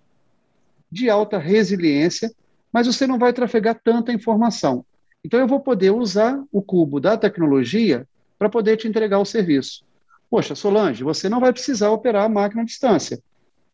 de 0.91 1.09
alta 1.09 1.37
resiliência, 1.37 2.31
mas 2.71 2.85
você 2.85 3.07
não 3.07 3.17
vai 3.17 3.33
trafegar 3.33 3.79
tanta 3.83 4.13
informação. 4.13 4.85
Então, 5.23 5.39
eu 5.39 5.47
vou 5.47 5.59
poder 5.59 5.91
usar 5.91 6.41
o 6.51 6.61
cubo 6.61 6.99
da 6.99 7.17
tecnologia 7.17 8.07
para 8.37 8.49
poder 8.49 8.77
te 8.77 8.87
entregar 8.87 9.19
o 9.19 9.25
serviço. 9.25 9.83
Poxa, 10.29 10.55
Solange, 10.55 11.03
você 11.03 11.29
não 11.29 11.39
vai 11.39 11.51
precisar 11.51 11.89
operar 11.89 12.25
a 12.25 12.29
máquina 12.29 12.61
à 12.61 12.65
distância, 12.65 13.19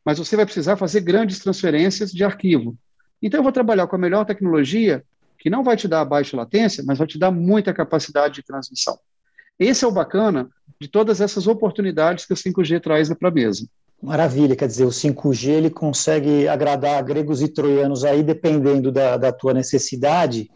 mas 0.06 0.18
você 0.20 0.36
vai 0.36 0.46
precisar 0.46 0.78
fazer 0.78 1.02
grandes 1.02 1.40
transferências 1.40 2.12
de 2.12 2.24
arquivo. 2.24 2.76
Então, 3.22 3.40
eu 3.40 3.44
vou 3.44 3.52
trabalhar 3.52 3.88
com 3.88 3.96
a 3.96 4.00
melhor 4.00 4.26
tecnologia, 4.26 5.04
que 5.38 5.50
não 5.50 5.64
vai 5.64 5.76
te 5.76 5.88
dar 5.88 6.06
baixa 6.06 6.38
latência, 6.38 6.84
mas 6.86 6.98
vai 6.98 7.08
te 7.08 7.18
dar 7.18 7.32
muita 7.32 7.74
capacidade 7.74 8.36
de 8.36 8.44
transmissão. 8.44 8.98
Esse 9.60 9.86
é 9.86 9.88
o 9.88 9.92
bacana 9.92 10.50
de 10.80 10.88
todas 10.88 11.22
essas 11.22 11.48
oportunidades 11.48 12.26
que 12.26 12.34
o 12.34 12.36
5G 12.36 12.82
traz 12.82 13.14
para 13.14 13.30
a 13.30 13.32
mesa. 13.32 13.68
Maravilha, 14.02 14.56
quer 14.56 14.68
dizer, 14.68 14.84
o 14.84 14.90
5G 14.90 15.50
ele 15.50 15.70
consegue 15.70 16.48
agradar 16.48 17.02
gregos 17.04 17.42
e 17.42 17.48
troianos 17.48 18.04
aí, 18.04 18.22
dependendo 18.22 18.92
da, 18.92 19.16
da 19.16 19.32
tua 19.32 19.54
necessidade. 19.54 20.52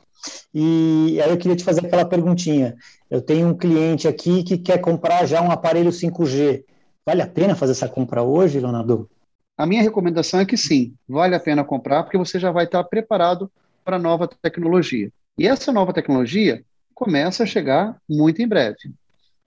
E 0.53 1.19
aí 1.21 1.29
eu 1.29 1.37
queria 1.37 1.55
te 1.55 1.63
fazer 1.63 1.85
aquela 1.85 2.05
perguntinha. 2.05 2.75
Eu 3.09 3.21
tenho 3.21 3.47
um 3.47 3.57
cliente 3.57 4.07
aqui 4.07 4.43
que 4.43 4.57
quer 4.57 4.79
comprar 4.79 5.25
já 5.25 5.41
um 5.41 5.51
aparelho 5.51 5.91
5G. 5.91 6.63
Vale 7.05 7.21
a 7.21 7.27
pena 7.27 7.55
fazer 7.55 7.71
essa 7.71 7.87
compra 7.87 8.21
hoje, 8.21 8.59
Leonardo? 8.59 9.09
A 9.57 9.65
minha 9.65 9.81
recomendação 9.81 10.39
é 10.39 10.45
que 10.45 10.55
sim, 10.55 10.93
vale 11.07 11.33
a 11.33 11.39
pena 11.39 11.63
comprar, 11.63 12.03
porque 12.03 12.17
você 12.17 12.39
já 12.39 12.51
vai 12.51 12.65
estar 12.65 12.83
preparado 12.83 13.51
para 13.83 13.95
a 13.95 13.99
nova 13.99 14.27
tecnologia. 14.27 15.11
E 15.37 15.47
essa 15.47 15.71
nova 15.71 15.93
tecnologia 15.93 16.63
começa 16.93 17.43
a 17.43 17.45
chegar 17.45 17.97
muito 18.07 18.41
em 18.41 18.47
breve. 18.47 18.93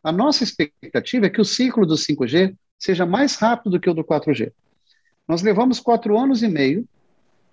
A 0.03 0.11
nossa 0.11 0.43
expectativa 0.43 1.27
é 1.27 1.31
que 1.31 1.41
o 1.41 1.45
ciclo 1.45 1.87
do 1.87 1.95
5G 1.95 2.55
seja 2.79 3.05
mais 3.05 3.37
rápido 3.37 3.71
do 3.71 3.81
que 3.81 3.91
o 3.91 3.95
do 3.95 4.03
4G. 4.03 4.53
Nós 5.29 5.43
levamos 5.43 5.79
quatro 5.79 6.19
anos 6.19 6.43
e 6.43 6.49
meio 6.49 6.89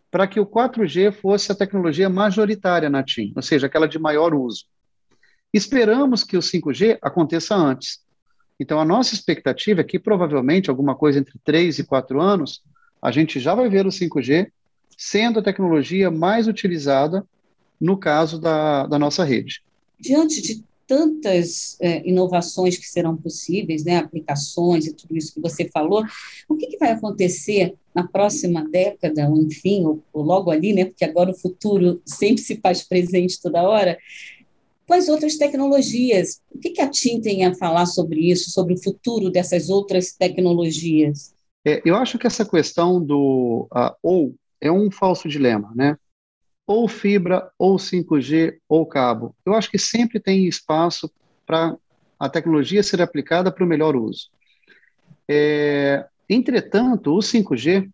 para 0.09 0.27
que 0.27 0.39
o 0.39 0.45
4G 0.45 1.11
fosse 1.11 1.51
a 1.51 1.55
tecnologia 1.55 2.09
majoritária 2.09 2.89
na 2.89 3.03
TIM, 3.03 3.33
ou 3.35 3.41
seja, 3.41 3.67
aquela 3.67 3.87
de 3.87 3.99
maior 3.99 4.33
uso. 4.33 4.65
Esperamos 5.53 6.23
que 6.23 6.37
o 6.37 6.41
5G 6.41 6.97
aconteça 7.01 7.55
antes. 7.55 7.99
Então, 8.59 8.79
a 8.79 8.85
nossa 8.85 9.13
expectativa 9.13 9.81
é 9.81 9.83
que 9.83 9.99
provavelmente, 9.99 10.69
alguma 10.69 10.95
coisa 10.95 11.19
entre 11.19 11.39
3 11.43 11.79
e 11.79 11.83
4 11.83 12.21
anos, 12.21 12.63
a 13.01 13.11
gente 13.11 13.39
já 13.39 13.53
vai 13.53 13.69
ver 13.69 13.85
o 13.85 13.89
5G 13.89 14.51
sendo 14.97 15.39
a 15.39 15.43
tecnologia 15.43 16.09
mais 16.09 16.47
utilizada 16.47 17.25
no 17.79 17.97
caso 17.97 18.39
da, 18.39 18.87
da 18.87 18.97
nossa 18.97 19.23
rede. 19.23 19.61
Diante 19.99 20.41
de 20.41 20.63
tantas 20.88 21.77
é, 21.82 22.08
inovações 22.08 22.77
que 22.77 22.88
serão 22.88 23.15
possíveis, 23.15 23.84
né, 23.84 23.98
aplicações 23.98 24.88
e 24.88 24.94
tudo 24.94 25.17
isso 25.17 25.34
que 25.34 25.41
você 25.41 25.67
falou, 25.70 26.03
o 26.48 26.56
que, 26.56 26.67
que 26.67 26.77
vai 26.77 26.91
acontecer 26.91 27.75
na 27.94 28.08
próxima 28.08 28.67
década, 28.70 29.29
ou 29.29 29.38
enfim, 29.41 29.86
ou, 29.86 30.03
ou, 30.13 30.24
logo 30.24 30.50
ali, 30.50 30.74
né, 30.74 30.86
porque 30.86 31.03
agora 31.03 31.32
o 31.32 31.38
futuro 31.38 32.01
sempre 32.06 32.41
se 32.41 32.56
faz 32.58 32.84
presente 32.84 33.41
toda 33.41 33.67
hora, 33.67 33.98
com 34.88 34.94
as 34.94 35.10
outras 35.10 35.36
tecnologias? 35.36 36.41
O 36.50 36.58
que, 36.58 36.70
que 36.70 36.82
a 36.82 36.89
TIM 36.89 37.20
tem 37.20 37.46
a 37.46 37.53
falar 37.53 37.86
sobre 37.86 38.32
isso, 38.32 38.50
sobre 38.50 38.74
o 38.74 38.82
futuro 38.82 39.29
dessas 39.29 39.70
outras 39.70 40.13
tecnologias? 40.13 41.36
É, 41.65 41.82
eu 41.84 41.96
acho 41.98 42.17
que 42.17 42.25
essa 42.25 42.46
questão 42.46 43.03
do 43.03 43.67
uh, 43.74 43.94
ou 44.01 44.34
é 44.62 44.72
um 44.72 44.89
falso 44.89 45.27
dilema, 45.27 45.74
né? 45.75 45.98
Ou 46.67 46.86
fibra, 46.89 47.50
ou 47.57 47.77
5G, 47.77 48.57
ou 48.67 48.86
cabo. 48.86 49.33
Eu 49.45 49.53
acho 49.53 49.71
que 49.71 49.79
sempre 49.79 50.19
tem 50.19 50.45
espaço 50.45 51.09
para 51.45 51.74
a 52.19 52.27
tecnologia 52.27 52.83
ser 52.83 53.01
aplicada 53.01 53.50
para 53.50 53.63
o 53.63 53.67
melhor 53.67 53.95
uso. 53.95 54.29
É, 55.29 56.05
entretanto, 56.29 57.15
o 57.15 57.19
5G, 57.19 57.89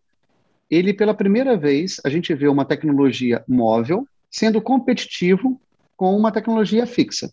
ele 0.72 0.92
pela 0.92 1.14
primeira 1.14 1.56
vez, 1.56 2.02
a 2.04 2.10
gente 2.10 2.34
vê 2.34 2.48
uma 2.48 2.66
tecnologia 2.66 3.44
móvel 3.48 4.08
sendo 4.32 4.60
competitivo 4.60 5.62
com 5.96 6.18
uma 6.18 6.32
tecnologia 6.32 6.88
fixa. 6.88 7.32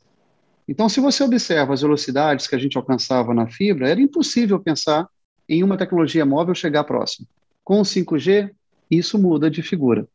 Então, 0.69 0.91
se 0.91 1.01
você 1.01 1.25
observa 1.25 1.73
as 1.73 1.81
velocidades 1.81 2.47
que 2.47 2.55
a 2.55 2.59
gente 2.59 2.77
alcançava 2.77 3.33
na 3.33 3.49
fibra, 3.49 3.89
era 3.89 4.01
impossível 4.01 4.61
pensar 4.61 5.09
em 5.49 5.65
uma 5.65 5.79
tecnologia 5.79 6.27
móvel 6.27 6.55
chegar 6.55 6.85
próximo. 6.85 7.27
Com 7.65 7.81
o 7.81 7.85
5G, 7.85 8.51
isso 8.91 9.19
muda 9.19 9.51
de 9.51 9.63
figura. 9.63 10.07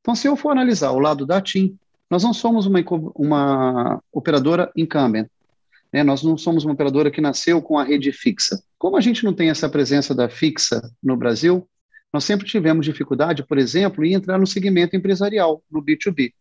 Então, 0.00 0.14
se 0.14 0.26
eu 0.26 0.36
for 0.36 0.50
analisar 0.50 0.92
o 0.92 0.98
lado 0.98 1.26
da 1.26 1.40
TIM, 1.40 1.78
nós 2.10 2.22
não 2.22 2.32
somos 2.32 2.66
uma, 2.66 2.80
uma 3.14 4.02
operadora 4.12 4.70
incumbent, 4.76 5.28
né? 5.92 6.02
nós 6.02 6.22
não 6.22 6.38
somos 6.38 6.64
uma 6.64 6.72
operadora 6.72 7.10
que 7.10 7.20
nasceu 7.20 7.60
com 7.60 7.78
a 7.78 7.84
rede 7.84 8.12
fixa. 8.12 8.62
Como 8.78 8.96
a 8.96 9.00
gente 9.00 9.24
não 9.24 9.34
tem 9.34 9.50
essa 9.50 9.68
presença 9.68 10.14
da 10.14 10.28
fixa 10.28 10.90
no 11.02 11.16
Brasil, 11.16 11.68
nós 12.12 12.24
sempre 12.24 12.46
tivemos 12.46 12.86
dificuldade, 12.86 13.44
por 13.44 13.58
exemplo, 13.58 14.04
em 14.04 14.14
entrar 14.14 14.38
no 14.38 14.46
segmento 14.46 14.96
empresarial, 14.96 15.62
no 15.70 15.82
B2B. 15.82 16.32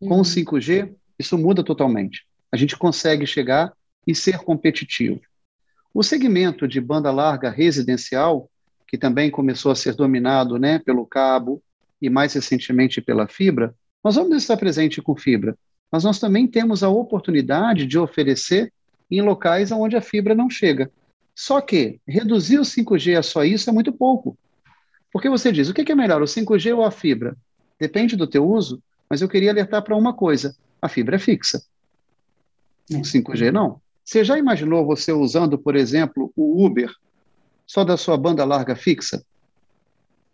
Com 0.00 0.20
o 0.20 0.24
5G, 0.24 0.84
uhum. 0.84 0.94
isso 1.18 1.38
muda 1.38 1.62
totalmente. 1.62 2.26
A 2.50 2.56
gente 2.56 2.76
consegue 2.76 3.26
chegar 3.26 3.72
e 4.06 4.14
ser 4.14 4.38
competitivo. 4.38 5.20
O 5.94 6.02
segmento 6.02 6.66
de 6.66 6.80
banda 6.80 7.10
larga 7.12 7.50
residencial, 7.50 8.50
que 8.88 8.98
também 8.98 9.30
começou 9.30 9.70
a 9.70 9.76
ser 9.76 9.94
dominado 9.94 10.58
né, 10.58 10.78
pelo 10.80 11.06
cabo, 11.06 11.62
e 12.00 12.08
mais 12.08 12.32
recentemente 12.34 13.00
pela 13.00 13.28
fibra, 13.28 13.74
nós 14.02 14.14
vamos 14.14 14.36
estar 14.36 14.56
presente 14.56 15.02
com 15.02 15.16
fibra, 15.16 15.56
mas 15.90 16.04
nós 16.04 16.18
também 16.18 16.46
temos 16.46 16.82
a 16.82 16.88
oportunidade 16.88 17.86
de 17.86 17.98
oferecer 17.98 18.72
em 19.10 19.20
locais 19.20 19.72
onde 19.72 19.96
a 19.96 20.00
fibra 20.00 20.34
não 20.34 20.48
chega. 20.48 20.90
Só 21.34 21.60
que 21.60 22.00
reduzir 22.06 22.58
o 22.58 22.62
5G 22.62 23.18
a 23.18 23.22
só 23.22 23.44
isso 23.44 23.68
é 23.68 23.72
muito 23.72 23.92
pouco. 23.92 24.38
Porque 25.12 25.28
você 25.28 25.50
diz, 25.50 25.68
o 25.68 25.74
que 25.74 25.90
é 25.90 25.94
melhor, 25.94 26.22
o 26.22 26.26
5G 26.26 26.76
ou 26.76 26.84
a 26.84 26.90
fibra? 26.90 27.36
Depende 27.78 28.16
do 28.16 28.26
teu 28.26 28.46
uso, 28.46 28.82
mas 29.08 29.20
eu 29.20 29.28
queria 29.28 29.50
alertar 29.50 29.82
para 29.82 29.96
uma 29.96 30.14
coisa, 30.14 30.54
a 30.80 30.88
fibra 30.88 31.16
é 31.16 31.18
fixa. 31.18 31.62
O 32.90 33.02
5G 33.02 33.50
não. 33.50 33.80
Você 34.04 34.24
já 34.24 34.38
imaginou 34.38 34.84
você 34.84 35.12
usando, 35.12 35.58
por 35.58 35.76
exemplo, 35.76 36.32
o 36.36 36.64
Uber 36.64 36.90
só 37.66 37.84
da 37.84 37.96
sua 37.96 38.16
banda 38.16 38.44
larga 38.44 38.74
fixa? 38.74 39.24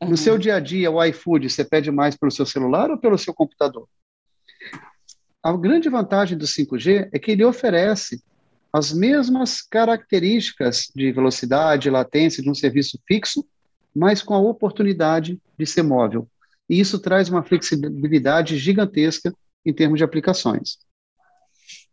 Uhum. 0.03 0.11
No 0.11 0.17
seu 0.17 0.37
dia 0.37 0.57
a 0.57 0.61
dia, 0.61 0.91
o 0.91 1.03
iFood, 1.05 1.49
você 1.49 1.65
pede 1.65 1.91
mais 1.91 2.17
pelo 2.17 2.31
seu 2.31 2.45
celular 2.45 2.91
ou 2.91 2.99
pelo 2.99 3.17
seu 3.17 3.33
computador? 3.33 3.89
A 5.43 5.57
grande 5.57 5.89
vantagem 5.89 6.37
do 6.37 6.45
5G 6.45 7.09
é 7.13 7.19
que 7.19 7.31
ele 7.31 7.45
oferece 7.45 8.23
as 8.73 8.93
mesmas 8.93 9.63
características 9.63 10.91
de 10.95 11.11
velocidade 11.13 11.89
e 11.89 11.91
latência 11.91 12.43
de 12.43 12.51
um 12.51 12.55
serviço 12.55 13.01
fixo, 13.07 13.47
mas 13.95 14.23
com 14.23 14.35
a 14.35 14.41
oportunidade 14.41 15.41
de 15.59 15.67
ser 15.67 15.83
móvel. 15.83 16.29
E 16.69 16.79
isso 16.79 16.99
traz 16.99 17.29
uma 17.29 17.43
flexibilidade 17.43 18.59
gigantesca 18.59 19.33
em 19.65 19.73
termos 19.73 19.99
de 19.99 20.05
aplicações. 20.05 20.79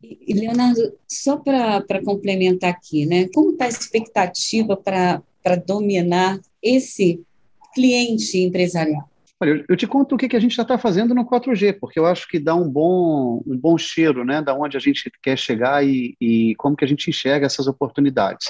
E, 0.01 0.33
Leonardo, 0.33 0.97
só 1.07 1.37
para 1.37 2.03
complementar 2.03 2.71
aqui, 2.71 3.05
né, 3.05 3.29
como 3.33 3.51
está 3.51 3.65
a 3.65 3.69
expectativa 3.69 4.75
para 4.75 5.55
dominar 5.65 6.41
esse 6.61 7.23
cliente 7.73 8.37
empresarial? 8.37 9.09
Olha, 9.39 9.65
eu 9.67 9.75
te 9.75 9.85
conto 9.85 10.15
o 10.15 10.17
que, 10.17 10.35
a 10.35 10.39
gente 10.39 10.55
já 10.55 10.61
está 10.61 10.77
fazendo 10.77 11.13
no 11.13 11.25
4G, 11.25 11.77
porque 11.79 11.99
eu 11.99 12.05
acho 12.05 12.27
que 12.29 12.39
dá 12.39 12.55
um 12.55 12.69
bom, 12.69 13.43
um 13.45 13.57
bom 13.57 13.77
cheiro, 13.77 14.23
né, 14.23 14.41
da 14.41 14.55
onde 14.55 14.77
a 14.77 14.79
gente 14.79 15.11
quer 15.21 15.37
chegar 15.37 15.85
e, 15.85 16.15
e 16.21 16.55
como 16.55 16.77
que 16.77 16.85
a 16.85 16.87
gente 16.87 17.09
enxerga 17.09 17.45
essas 17.45 17.67
oportunidades. 17.67 18.47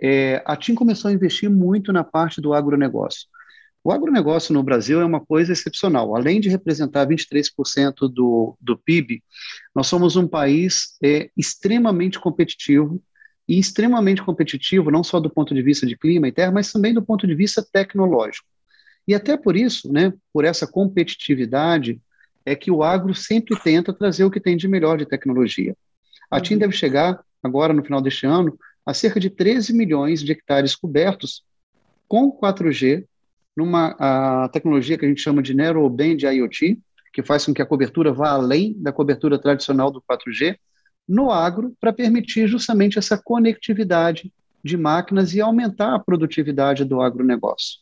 É, 0.00 0.42
a 0.46 0.56
TIM 0.56 0.74
começou 0.74 1.10
a 1.10 1.14
investir 1.14 1.50
muito 1.50 1.92
na 1.92 2.02
parte 2.02 2.40
do 2.40 2.54
agronegócio. 2.54 3.28
O 3.82 3.92
agronegócio 3.92 4.54
no 4.54 4.62
Brasil 4.62 4.98
é 4.98 5.04
uma 5.04 5.20
coisa 5.20 5.52
excepcional. 5.52 6.16
Além 6.16 6.40
de 6.40 6.48
representar 6.48 7.06
23% 7.06 8.08
do, 8.10 8.56
do 8.58 8.78
PIB, 8.78 9.22
nós 9.74 9.86
somos 9.86 10.16
um 10.16 10.26
país 10.26 10.96
é, 11.04 11.28
extremamente 11.36 12.18
competitivo 12.18 12.98
e 13.48 13.58
extremamente 13.58 14.22
competitivo, 14.22 14.90
não 14.90 15.04
só 15.04 15.20
do 15.20 15.30
ponto 15.30 15.54
de 15.54 15.62
vista 15.62 15.86
de 15.86 15.96
clima 15.96 16.28
e 16.28 16.32
terra, 16.32 16.52
mas 16.52 16.72
também 16.72 16.94
do 16.94 17.02
ponto 17.02 17.26
de 17.26 17.34
vista 17.34 17.62
tecnológico. 17.62 18.46
E 19.06 19.14
até 19.14 19.36
por 19.36 19.54
isso, 19.54 19.92
né, 19.92 20.12
por 20.32 20.44
essa 20.44 20.66
competitividade, 20.66 22.00
é 22.44 22.54
que 22.54 22.70
o 22.70 22.82
agro 22.82 23.14
sempre 23.14 23.58
tenta 23.60 23.92
trazer 23.92 24.24
o 24.24 24.30
que 24.30 24.40
tem 24.40 24.56
de 24.56 24.68
melhor 24.68 24.96
de 24.98 25.06
tecnologia. 25.06 25.76
A 26.30 26.40
TIM 26.40 26.54
uhum. 26.54 26.60
deve 26.60 26.72
chegar, 26.72 27.20
agora 27.42 27.72
no 27.72 27.84
final 27.84 28.00
deste 28.00 28.26
ano, 28.26 28.58
a 28.84 28.92
cerca 28.92 29.20
de 29.20 29.30
13 29.30 29.72
milhões 29.72 30.22
de 30.22 30.32
hectares 30.32 30.74
cobertos 30.74 31.42
com 32.08 32.30
4G, 32.30 33.04
numa 33.56 33.96
a 33.98 34.48
tecnologia 34.48 34.98
que 34.98 35.04
a 35.04 35.08
gente 35.08 35.20
chama 35.20 35.42
de 35.42 35.54
Narrowband 35.54 36.18
IoT, 36.22 36.78
que 37.12 37.22
faz 37.22 37.46
com 37.46 37.54
que 37.54 37.62
a 37.62 37.66
cobertura 37.66 38.12
vá 38.12 38.30
além 38.30 38.74
da 38.78 38.92
cobertura 38.92 39.38
tradicional 39.38 39.90
do 39.90 40.02
4G, 40.02 40.58
no 41.08 41.30
agro 41.30 41.74
para 41.80 41.92
permitir 41.92 42.46
justamente 42.46 42.98
essa 42.98 43.16
conectividade 43.16 44.32
de 44.62 44.76
máquinas 44.76 45.34
e 45.34 45.40
aumentar 45.40 45.94
a 45.94 45.98
produtividade 45.98 46.84
do 46.84 47.00
agronegócio. 47.00 47.80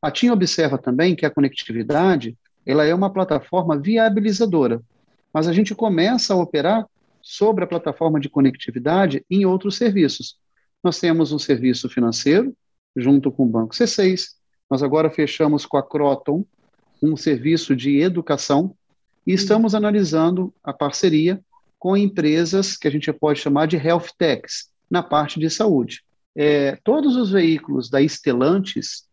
A 0.00 0.10
TIM 0.10 0.30
observa 0.30 0.78
também 0.78 1.14
que 1.14 1.26
a 1.26 1.30
conectividade 1.30 2.36
ela 2.64 2.84
é 2.84 2.94
uma 2.94 3.12
plataforma 3.12 3.78
viabilizadora, 3.78 4.82
mas 5.32 5.46
a 5.46 5.52
gente 5.52 5.74
começa 5.74 6.32
a 6.32 6.36
operar 6.36 6.86
sobre 7.22 7.64
a 7.64 7.66
plataforma 7.66 8.18
de 8.18 8.28
conectividade 8.28 9.24
em 9.30 9.44
outros 9.44 9.76
serviços. 9.76 10.38
Nós 10.82 10.98
temos 10.98 11.32
um 11.32 11.38
serviço 11.38 11.88
financeiro, 11.88 12.56
junto 12.96 13.30
com 13.30 13.44
o 13.44 13.48
Banco 13.48 13.74
C6, 13.74 14.36
nós 14.70 14.82
agora 14.82 15.10
fechamos 15.10 15.66
com 15.66 15.76
a 15.76 15.82
Croton 15.82 16.44
um 17.02 17.16
serviço 17.16 17.76
de 17.76 18.00
educação 18.00 18.74
e 19.26 19.32
estamos 19.32 19.74
analisando 19.74 20.52
a 20.62 20.72
parceria 20.72 21.40
com 21.86 21.96
empresas 21.96 22.76
que 22.76 22.88
a 22.88 22.90
gente 22.90 23.12
pode 23.12 23.38
chamar 23.38 23.66
de 23.66 23.76
health 23.76 24.08
techs, 24.18 24.70
na 24.90 25.04
parte 25.04 25.38
de 25.38 25.48
saúde. 25.48 26.02
É, 26.34 26.74
todos 26.82 27.14
os 27.14 27.30
veículos 27.30 27.88
da 27.88 28.02
Stellantis 28.02 29.04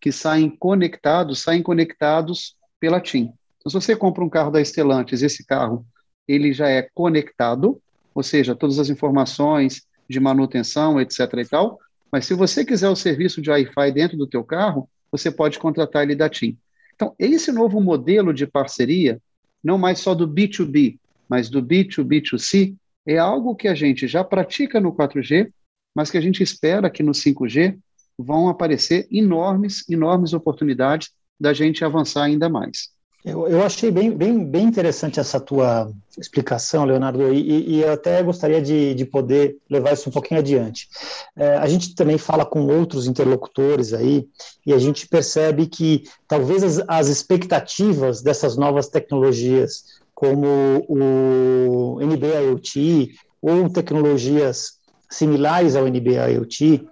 que 0.00 0.10
saem 0.10 0.48
conectados, 0.48 1.42
saem 1.42 1.62
conectados 1.62 2.56
pela 2.80 2.98
TIM. 2.98 3.30
Então, 3.58 3.68
se 3.68 3.74
você 3.74 3.94
compra 3.94 4.24
um 4.24 4.30
carro 4.30 4.50
da 4.50 4.64
Stellantis, 4.64 5.22
esse 5.22 5.44
carro 5.44 5.84
ele 6.26 6.50
já 6.54 6.70
é 6.70 6.88
conectado, 6.94 7.78
ou 8.14 8.22
seja, 8.22 8.56
todas 8.56 8.78
as 8.78 8.88
informações 8.88 9.82
de 10.08 10.18
manutenção, 10.18 10.98
etc. 10.98 11.20
e 11.34 11.44
tal. 11.44 11.78
Mas 12.10 12.24
se 12.24 12.32
você 12.32 12.64
quiser 12.64 12.88
o 12.88 12.96
serviço 12.96 13.42
de 13.42 13.50
Wi-Fi 13.50 13.92
dentro 13.92 14.16
do 14.16 14.26
teu 14.26 14.42
carro, 14.42 14.88
você 15.12 15.30
pode 15.30 15.58
contratar 15.58 16.04
ele 16.04 16.16
da 16.16 16.30
TIM. 16.30 16.56
Então, 16.94 17.14
esse 17.18 17.52
novo 17.52 17.82
modelo 17.82 18.32
de 18.32 18.46
parceria, 18.46 19.20
não 19.62 19.76
mais 19.76 19.98
só 19.98 20.14
do 20.14 20.26
B2B, 20.26 20.98
mas 21.28 21.48
do 21.50 21.62
B2B2C, 21.62 22.74
é 23.06 23.18
algo 23.18 23.54
que 23.54 23.68
a 23.68 23.74
gente 23.74 24.06
já 24.06 24.22
pratica 24.22 24.80
no 24.80 24.92
4G, 24.92 25.50
mas 25.94 26.10
que 26.10 26.18
a 26.18 26.20
gente 26.20 26.42
espera 26.42 26.90
que 26.90 27.02
no 27.02 27.12
5G 27.12 27.78
vão 28.18 28.48
aparecer 28.48 29.06
enormes, 29.10 29.88
enormes 29.88 30.32
oportunidades 30.32 31.10
da 31.40 31.52
gente 31.52 31.84
avançar 31.84 32.24
ainda 32.24 32.48
mais. 32.48 32.90
Eu, 33.24 33.48
eu 33.48 33.62
achei 33.64 33.90
bem, 33.90 34.10
bem, 34.10 34.44
bem 34.44 34.64
interessante 34.64 35.18
essa 35.18 35.40
tua 35.40 35.92
explicação, 36.16 36.84
Leonardo, 36.84 37.32
e, 37.32 37.76
e 37.76 37.82
eu 37.82 37.92
até 37.92 38.22
gostaria 38.22 38.62
de, 38.62 38.94
de 38.94 39.04
poder 39.04 39.56
levar 39.68 39.92
isso 39.92 40.08
um 40.08 40.12
pouquinho 40.12 40.40
adiante. 40.40 40.88
É, 41.36 41.56
a 41.56 41.66
gente 41.66 41.94
também 41.94 42.16
fala 42.16 42.46
com 42.46 42.66
outros 42.66 43.06
interlocutores 43.06 43.92
aí, 43.92 44.26
e 44.64 44.72
a 44.72 44.78
gente 44.78 45.08
percebe 45.08 45.66
que 45.66 46.04
talvez 46.28 46.62
as, 46.62 46.82
as 46.86 47.08
expectativas 47.08 48.22
dessas 48.22 48.56
novas 48.56 48.88
tecnologias, 48.88 49.84
como 50.18 50.84
o 50.88 52.00
NB-IoT 52.02 53.14
ou 53.40 53.70
tecnologias 53.70 54.78
similares 55.08 55.76
ao 55.76 55.86
NB-IoT, 55.86 56.88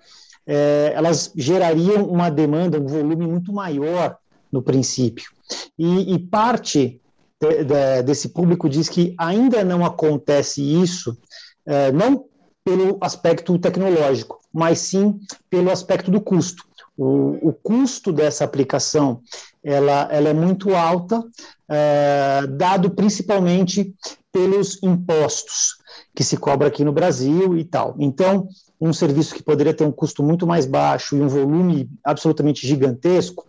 é, 0.46 0.92
elas 0.94 1.32
gerariam 1.34 2.06
uma 2.06 2.30
demanda, 2.30 2.78
um 2.80 2.86
volume 2.86 3.26
muito 3.26 3.52
maior 3.52 4.16
no 4.52 4.62
princípio. 4.62 5.28
E, 5.76 6.14
e 6.14 6.20
parte 6.20 7.00
de, 7.40 7.64
de, 7.64 8.02
desse 8.04 8.28
público 8.28 8.68
diz 8.68 8.88
que 8.88 9.12
ainda 9.18 9.64
não 9.64 9.84
acontece 9.84 10.62
isso, 10.62 11.18
é, 11.66 11.90
não 11.90 12.26
pelo 12.64 12.96
aspecto 13.00 13.58
tecnológico, 13.58 14.38
mas 14.52 14.78
sim 14.78 15.18
pelo 15.50 15.72
aspecto 15.72 16.12
do 16.12 16.20
custo. 16.20 16.62
O, 16.96 17.48
o 17.48 17.52
custo 17.52 18.12
dessa 18.12 18.44
aplicação 18.44 19.20
ela, 19.66 20.08
ela 20.12 20.28
é 20.28 20.32
muito 20.32 20.74
alta, 20.76 21.24
é, 21.68 22.46
dado 22.50 22.90
principalmente 22.90 23.92
pelos 24.30 24.80
impostos 24.80 25.78
que 26.14 26.22
se 26.22 26.36
cobra 26.36 26.68
aqui 26.68 26.84
no 26.84 26.92
Brasil 26.92 27.58
e 27.58 27.64
tal. 27.64 27.96
Então, 27.98 28.48
um 28.80 28.92
serviço 28.92 29.34
que 29.34 29.42
poderia 29.42 29.74
ter 29.74 29.84
um 29.84 29.90
custo 29.90 30.22
muito 30.22 30.46
mais 30.46 30.66
baixo 30.66 31.16
e 31.16 31.20
um 31.20 31.26
volume 31.26 31.90
absolutamente 32.04 32.64
gigantesco, 32.64 33.44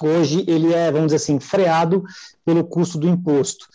hoje 0.00 0.44
ele 0.46 0.72
é, 0.72 0.92
vamos 0.92 1.06
dizer 1.08 1.16
assim, 1.16 1.40
freado 1.40 2.04
pelo 2.44 2.62
custo 2.62 2.96
do 2.96 3.08
imposto. 3.08 3.66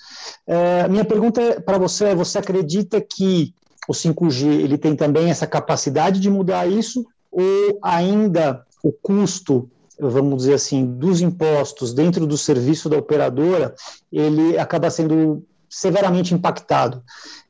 É, 0.46 0.88
minha 0.88 1.04
pergunta 1.04 1.62
para 1.62 1.78
você 1.78 2.06
é: 2.06 2.16
você 2.16 2.38
acredita 2.38 3.02
que 3.02 3.54
o 3.90 3.94
5G 3.94 4.46
ele 4.46 4.78
tem 4.78 4.96
também 4.96 5.30
essa 5.30 5.48
capacidade 5.48 6.20
de 6.22 6.30
mudar 6.30 6.66
isso, 6.66 7.06
ou 7.30 7.78
ainda 7.82 8.66
o 8.82 8.92
custo, 8.92 9.70
vamos 10.00 10.38
dizer 10.38 10.54
assim, 10.54 10.86
dos 10.86 11.22
impostos 11.22 11.94
dentro 11.94 12.26
do 12.26 12.38
serviço 12.38 12.90
da 12.90 12.98
operadora, 12.98 13.74
ele 14.12 14.58
acaba 14.58 14.90
sendo 14.90 15.46
severamente 15.70 16.34
impactado 16.34 17.04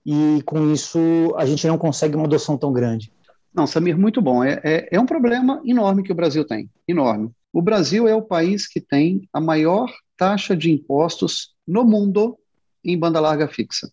e 0.06 0.42
com 0.46 0.72
isso 0.72 1.00
a 1.38 1.46
gente 1.46 1.68
não 1.68 1.78
consegue 1.78 2.16
uma 2.16 2.26
adoção 2.26 2.58
tão 2.58 2.72
grande? 2.72 3.12
Não, 3.54 3.68
Samir, 3.68 3.98
muito 3.98 4.22
bom. 4.22 4.44
É, 4.44 4.62
é, 4.64 4.88
é 4.92 5.00
um 5.00 5.06
problema 5.06 5.62
enorme 5.66 6.04
que 6.04 6.12
o 6.12 6.16
Brasil 6.16 6.46
tem, 6.46 6.70
enorme. 6.88 7.32
O 7.52 7.62
Brasil 7.62 8.08
é 8.08 8.16
o 8.16 8.22
país 8.22 8.68
que 8.68 8.80
tem 8.80 9.28
a 9.34 9.42
maior 9.42 9.92
taxa 10.16 10.56
de 10.56 10.72
impostos 10.72 11.56
no 11.68 11.84
mundo 11.84 12.38
em 12.84 12.98
banda 12.98 13.20
larga 13.20 13.48
fixa. 13.48 13.92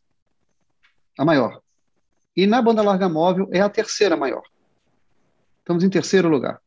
A 1.18 1.24
maior. 1.24 1.60
E 2.36 2.46
na 2.46 2.60
banda 2.60 2.82
larga 2.82 3.08
móvel 3.08 3.48
é 3.52 3.60
a 3.60 3.68
terceira 3.68 4.16
maior. 4.16 4.42
Estamos 5.60 5.82
em 5.82 5.90
terceiro 5.90 6.28
lugar. 6.28 6.60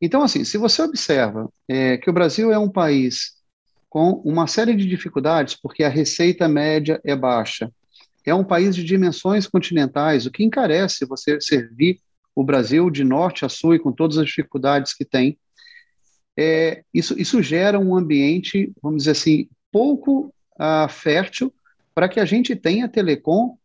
Então, 0.00 0.22
assim, 0.22 0.44
se 0.44 0.56
você 0.56 0.82
observa 0.82 1.50
é, 1.68 1.96
que 1.96 2.08
o 2.08 2.12
Brasil 2.12 2.52
é 2.52 2.58
um 2.58 2.70
país 2.70 3.36
com 3.88 4.12
uma 4.24 4.46
série 4.46 4.74
de 4.74 4.86
dificuldades, 4.86 5.56
porque 5.56 5.82
a 5.82 5.88
receita 5.88 6.48
média 6.48 7.00
é 7.04 7.16
baixa, 7.16 7.72
é 8.24 8.34
um 8.34 8.44
país 8.44 8.76
de 8.76 8.84
dimensões 8.84 9.46
continentais, 9.46 10.26
o 10.26 10.30
que 10.30 10.44
encarece 10.44 11.06
você 11.06 11.40
servir 11.40 11.98
o 12.34 12.44
Brasil 12.44 12.90
de 12.90 13.02
norte 13.02 13.44
a 13.44 13.48
sul 13.48 13.74
e 13.74 13.78
com 13.78 13.90
todas 13.90 14.18
as 14.18 14.26
dificuldades 14.26 14.94
que 14.94 15.04
tem, 15.04 15.38
é, 16.38 16.84
isso, 16.94 17.18
isso 17.18 17.42
gera 17.42 17.80
um 17.80 17.96
ambiente, 17.96 18.72
vamos 18.80 18.98
dizer 18.98 19.10
assim, 19.10 19.48
pouco 19.72 20.32
uh, 20.54 20.88
fértil 20.88 21.52
para 21.92 22.08
que 22.08 22.20
a 22.20 22.24
gente 22.24 22.54
tenha 22.54 22.88
telecom 22.88 23.57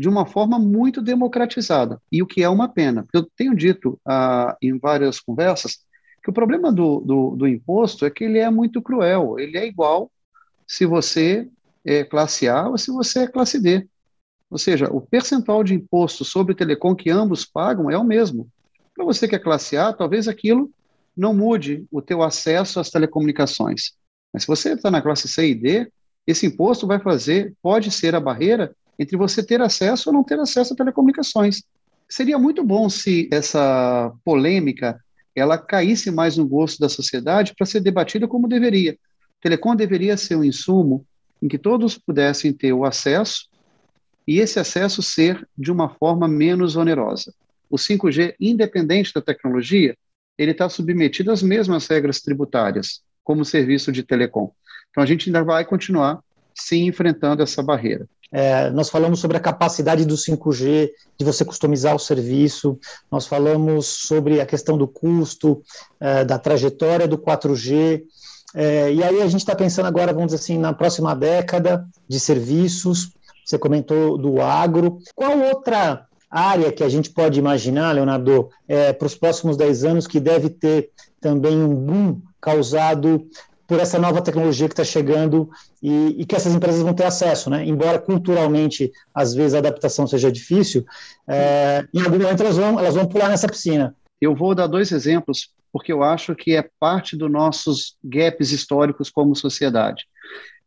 de 0.00 0.08
uma 0.08 0.24
forma 0.24 0.58
muito 0.58 1.02
democratizada, 1.02 2.00
e 2.10 2.22
o 2.22 2.26
que 2.26 2.42
é 2.42 2.48
uma 2.48 2.66
pena. 2.66 3.06
Eu 3.12 3.22
tenho 3.36 3.54
dito 3.54 4.00
uh, 4.08 4.56
em 4.62 4.78
várias 4.78 5.20
conversas 5.20 5.80
que 6.22 6.30
o 6.30 6.32
problema 6.32 6.72
do, 6.72 7.00
do, 7.00 7.36
do, 7.36 7.46
imposto 7.46 8.06
é 8.06 8.10
que 8.10 8.24
ele 8.24 8.38
é 8.38 8.48
muito 8.48 8.80
cruel, 8.80 9.38
ele 9.38 9.58
é 9.58 9.66
igual 9.66 10.10
se 10.66 10.86
você 10.86 11.46
é 11.84 12.02
classe 12.02 12.48
A 12.48 12.66
ou 12.70 12.78
se 12.78 12.90
você 12.90 13.24
é 13.24 13.26
classe 13.26 13.60
D. 13.60 13.86
Ou 14.50 14.56
seja, 14.56 14.88
o 14.90 15.02
percentual 15.02 15.62
de 15.62 15.74
imposto 15.74 16.24
sobre 16.24 16.54
telecom 16.54 16.94
que 16.94 17.10
ambos 17.10 17.44
pagam 17.44 17.90
é 17.90 17.98
o 17.98 18.04
mesmo. 18.04 18.48
Para 18.96 19.04
você 19.04 19.28
que 19.28 19.36
é 19.36 19.38
classe 19.38 19.76
A, 19.76 19.92
talvez 19.92 20.26
aquilo 20.28 20.70
não 21.14 21.34
mude 21.34 21.84
o 21.92 22.00
teu 22.00 22.22
acesso 22.22 22.80
às 22.80 22.88
telecomunicações. 22.88 23.92
Mas 24.32 24.44
se 24.44 24.48
você 24.48 24.72
está 24.72 24.90
na 24.90 25.02
classe 25.02 25.28
C 25.28 25.50
e 25.50 25.54
D, 25.54 25.92
esse 26.26 26.46
imposto 26.46 26.86
vai 26.86 26.98
fazer, 26.98 27.52
pode 27.60 27.90
ser 27.90 28.14
a 28.14 28.20
barreira 28.20 28.74
entre 29.00 29.16
você 29.16 29.42
ter 29.42 29.62
acesso 29.62 30.10
ou 30.10 30.12
não 30.12 30.22
ter 30.22 30.38
acesso 30.38 30.74
a 30.74 30.76
telecomunicações. 30.76 31.62
Seria 32.06 32.38
muito 32.38 32.62
bom 32.62 32.90
se 32.90 33.30
essa 33.32 34.12
polêmica 34.22 35.00
ela 35.34 35.56
caísse 35.56 36.10
mais 36.10 36.36
no 36.36 36.46
gosto 36.46 36.78
da 36.78 36.88
sociedade 36.88 37.54
para 37.56 37.66
ser 37.66 37.80
debatida 37.80 38.28
como 38.28 38.46
deveria. 38.46 38.98
telecom 39.40 39.74
deveria 39.74 40.18
ser 40.18 40.36
um 40.36 40.44
insumo 40.44 41.06
em 41.40 41.48
que 41.48 41.56
todos 41.56 41.96
pudessem 41.96 42.52
ter 42.52 42.74
o 42.74 42.84
acesso 42.84 43.48
e 44.28 44.38
esse 44.38 44.60
acesso 44.60 45.02
ser 45.02 45.48
de 45.56 45.72
uma 45.72 45.88
forma 45.88 46.28
menos 46.28 46.76
onerosa. 46.76 47.32
O 47.70 47.76
5G, 47.76 48.34
independente 48.38 49.14
da 49.14 49.22
tecnologia, 49.22 49.96
ele 50.36 50.50
está 50.50 50.68
submetido 50.68 51.30
às 51.30 51.42
mesmas 51.42 51.86
regras 51.86 52.20
tributárias, 52.20 53.00
como 53.24 53.46
serviço 53.46 53.90
de 53.90 54.02
telecom. 54.02 54.52
Então, 54.90 55.02
a 55.02 55.06
gente 55.06 55.30
ainda 55.30 55.42
vai 55.42 55.64
continuar 55.64 56.20
sim 56.60 56.86
enfrentando 56.86 57.42
essa 57.42 57.62
barreira. 57.62 58.06
É, 58.32 58.70
nós 58.70 58.88
falamos 58.88 59.18
sobre 59.18 59.36
a 59.36 59.40
capacidade 59.40 60.04
do 60.04 60.14
5G, 60.14 60.90
de 61.18 61.24
você 61.24 61.44
customizar 61.44 61.94
o 61.94 61.98
serviço, 61.98 62.78
nós 63.10 63.26
falamos 63.26 63.86
sobre 63.86 64.40
a 64.40 64.46
questão 64.46 64.78
do 64.78 64.86
custo, 64.86 65.62
é, 65.98 66.24
da 66.24 66.38
trajetória 66.38 67.08
do 67.08 67.18
4G, 67.18 68.02
é, 68.54 68.92
e 68.92 69.02
aí 69.02 69.22
a 69.22 69.26
gente 69.26 69.40
está 69.40 69.54
pensando 69.54 69.86
agora, 69.86 70.12
vamos 70.12 70.28
dizer 70.32 70.42
assim, 70.42 70.58
na 70.58 70.72
próxima 70.72 71.14
década 71.14 71.86
de 72.08 72.18
serviços, 72.18 73.12
você 73.44 73.58
comentou 73.58 74.18
do 74.18 74.40
agro. 74.40 74.98
Qual 75.14 75.38
outra 75.38 76.06
área 76.30 76.70
que 76.70 76.84
a 76.84 76.88
gente 76.88 77.10
pode 77.10 77.38
imaginar, 77.38 77.92
Leonardo, 77.92 78.48
é, 78.68 78.92
para 78.92 79.06
os 79.06 79.14
próximos 79.14 79.56
10 79.56 79.84
anos, 79.84 80.06
que 80.06 80.20
deve 80.20 80.48
ter 80.48 80.90
também 81.20 81.56
um 81.56 81.74
boom 81.74 82.20
causado 82.40 83.26
por 83.70 83.78
essa 83.78 84.00
nova 84.00 84.20
tecnologia 84.20 84.66
que 84.66 84.72
está 84.72 84.82
chegando 84.82 85.48
e, 85.80 86.16
e, 86.20 86.26
que 86.26 86.34
essas 86.34 86.52
empresas 86.52 86.82
vão 86.82 86.92
ter 86.92 87.04
acesso, 87.04 87.48
né? 87.48 87.64
Embora 87.64 88.00
culturalmente, 88.00 88.90
às 89.14 89.32
vezes, 89.32 89.54
a 89.54 89.58
adaptação 89.58 90.08
seja 90.08 90.30
difícil, 90.32 90.84
é, 91.28 91.86
em 91.94 92.00
algum 92.00 92.18
momento 92.18 92.42
elas 92.42 92.56
vão, 92.56 92.80
elas 92.80 92.96
vão 92.96 93.06
pular 93.06 93.28
nessa 93.28 93.46
piscina. 93.46 93.94
Eu 94.20 94.34
vou 94.34 94.56
dar 94.56 94.66
dois 94.66 94.90
exemplos, 94.90 95.52
porque 95.72 95.92
eu 95.92 96.02
acho 96.02 96.34
que 96.34 96.56
é 96.56 96.68
parte 96.80 97.16
dos 97.16 97.30
nossos 97.30 97.96
gaps 98.02 98.50
históricos 98.50 99.08
como 99.08 99.36
sociedade. 99.36 100.04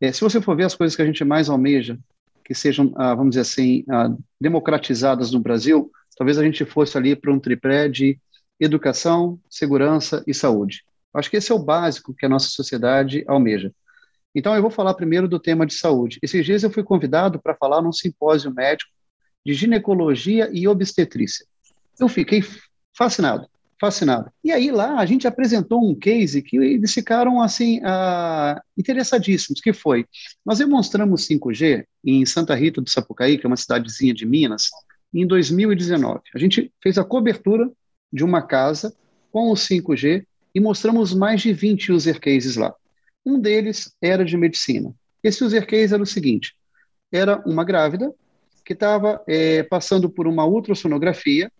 É, 0.00 0.10
se 0.10 0.22
você 0.22 0.40
for 0.40 0.56
ver 0.56 0.64
as 0.64 0.74
coisas 0.74 0.96
que 0.96 1.02
a 1.02 1.06
gente 1.06 1.22
mais 1.24 1.50
almeja, 1.50 1.98
que 2.42 2.54
sejam, 2.54 2.90
ah, 2.96 3.14
vamos 3.14 3.32
dizer 3.32 3.42
assim, 3.42 3.84
ah, 3.90 4.14
democratizadas 4.40 5.30
no 5.30 5.40
Brasil, 5.40 5.92
talvez 6.16 6.38
a 6.38 6.42
gente 6.42 6.64
fosse 6.64 6.96
ali 6.96 7.14
para 7.14 7.30
um 7.30 7.38
tripé 7.38 7.86
de 7.86 8.18
educação, 8.58 9.38
segurança 9.50 10.24
e 10.26 10.32
saúde. 10.32 10.86
Acho 11.14 11.30
que 11.30 11.36
esse 11.36 11.52
é 11.52 11.54
o 11.54 11.58
básico 11.58 12.14
que 12.14 12.26
a 12.26 12.28
nossa 12.28 12.48
sociedade 12.48 13.24
almeja. 13.26 13.72
Então, 14.34 14.54
eu 14.54 14.62
vou 14.62 14.70
falar 14.70 14.94
primeiro 14.94 15.28
do 15.28 15.38
tema 15.38 15.64
de 15.64 15.74
saúde. 15.74 16.18
Esses 16.20 16.44
dias 16.44 16.62
eu 16.64 16.70
fui 16.70 16.82
convidado 16.82 17.40
para 17.40 17.54
falar 17.54 17.80
num 17.80 17.92
simpósio 17.92 18.52
médico 18.52 18.90
de 19.46 19.54
ginecologia 19.54 20.50
e 20.52 20.66
obstetrícia. 20.66 21.46
Eu 22.00 22.08
fiquei 22.08 22.42
fascinado, 22.96 23.46
fascinado. 23.80 24.30
E 24.42 24.50
aí 24.50 24.72
lá 24.72 24.98
a 24.98 25.06
gente 25.06 25.28
apresentou 25.28 25.88
um 25.88 25.94
case 25.94 26.42
que 26.42 26.56
eles 26.56 26.92
ficaram 26.92 27.40
assim 27.40 27.78
uh, 27.80 28.60
interessadíssimos, 28.76 29.60
que 29.60 29.72
foi, 29.72 30.06
nós 30.44 30.58
demonstramos 30.58 31.28
5G 31.28 31.84
em 32.04 32.26
Santa 32.26 32.54
Rita 32.54 32.80
do 32.80 32.90
Sapucaí, 32.90 33.38
que 33.38 33.46
é 33.46 33.48
uma 33.48 33.56
cidadezinha 33.56 34.14
de 34.14 34.26
Minas, 34.26 34.70
em 35.12 35.24
2019. 35.26 36.20
A 36.34 36.38
gente 36.38 36.72
fez 36.82 36.98
a 36.98 37.04
cobertura 37.04 37.70
de 38.12 38.24
uma 38.24 38.42
casa 38.42 38.94
com 39.30 39.50
o 39.50 39.54
5G 39.54 40.24
e 40.54 40.60
mostramos 40.60 41.12
mais 41.12 41.42
de 41.42 41.52
20 41.52 41.92
user 41.92 42.20
cases 42.20 42.56
lá. 42.56 42.74
Um 43.24 43.40
deles 43.40 43.94
era 44.00 44.24
de 44.24 44.36
medicina. 44.36 44.94
Esse 45.22 45.42
user 45.42 45.66
case 45.66 45.94
era 45.94 46.02
o 46.02 46.06
seguinte: 46.06 46.54
era 47.10 47.42
uma 47.46 47.64
grávida 47.64 48.14
que 48.64 48.72
estava 48.72 49.22
é, 49.26 49.62
passando 49.62 50.08
por 50.08 50.26
uma 50.26 50.46
ultrassonografia, 50.46 51.50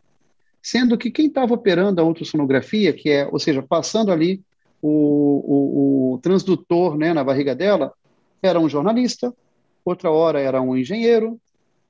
sendo 0.62 0.96
que 0.96 1.10
quem 1.10 1.26
estava 1.26 1.52
operando 1.54 2.00
a 2.00 2.04
ultrassonografia, 2.04 2.92
que 2.92 3.10
é, 3.10 3.26
ou 3.26 3.38
seja, 3.38 3.62
passando 3.62 4.10
ali 4.10 4.42
o, 4.80 4.88
o, 4.90 6.14
o 6.14 6.18
transdutor 6.18 6.96
né, 6.96 7.12
na 7.12 7.24
barriga 7.24 7.54
dela, 7.54 7.92
era 8.42 8.60
um 8.60 8.68
jornalista, 8.68 9.34
outra 9.84 10.10
hora 10.10 10.40
era 10.40 10.60
um 10.60 10.76
engenheiro, 10.76 11.38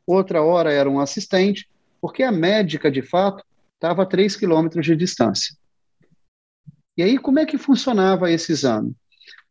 outra 0.06 0.42
hora 0.42 0.72
era 0.72 0.88
um 0.90 1.00
assistente, 1.00 1.68
porque 2.00 2.22
a 2.22 2.32
médica, 2.32 2.90
de 2.90 3.02
fato, 3.02 3.44
estava 3.74 4.02
a 4.02 4.06
3 4.06 4.36
quilômetros 4.36 4.84
de 4.84 4.96
distância. 4.96 5.56
E 6.96 7.02
aí, 7.02 7.18
como 7.18 7.38
é 7.38 7.46
que 7.46 7.58
funcionava 7.58 8.30
esse 8.30 8.52
exame? 8.52 8.94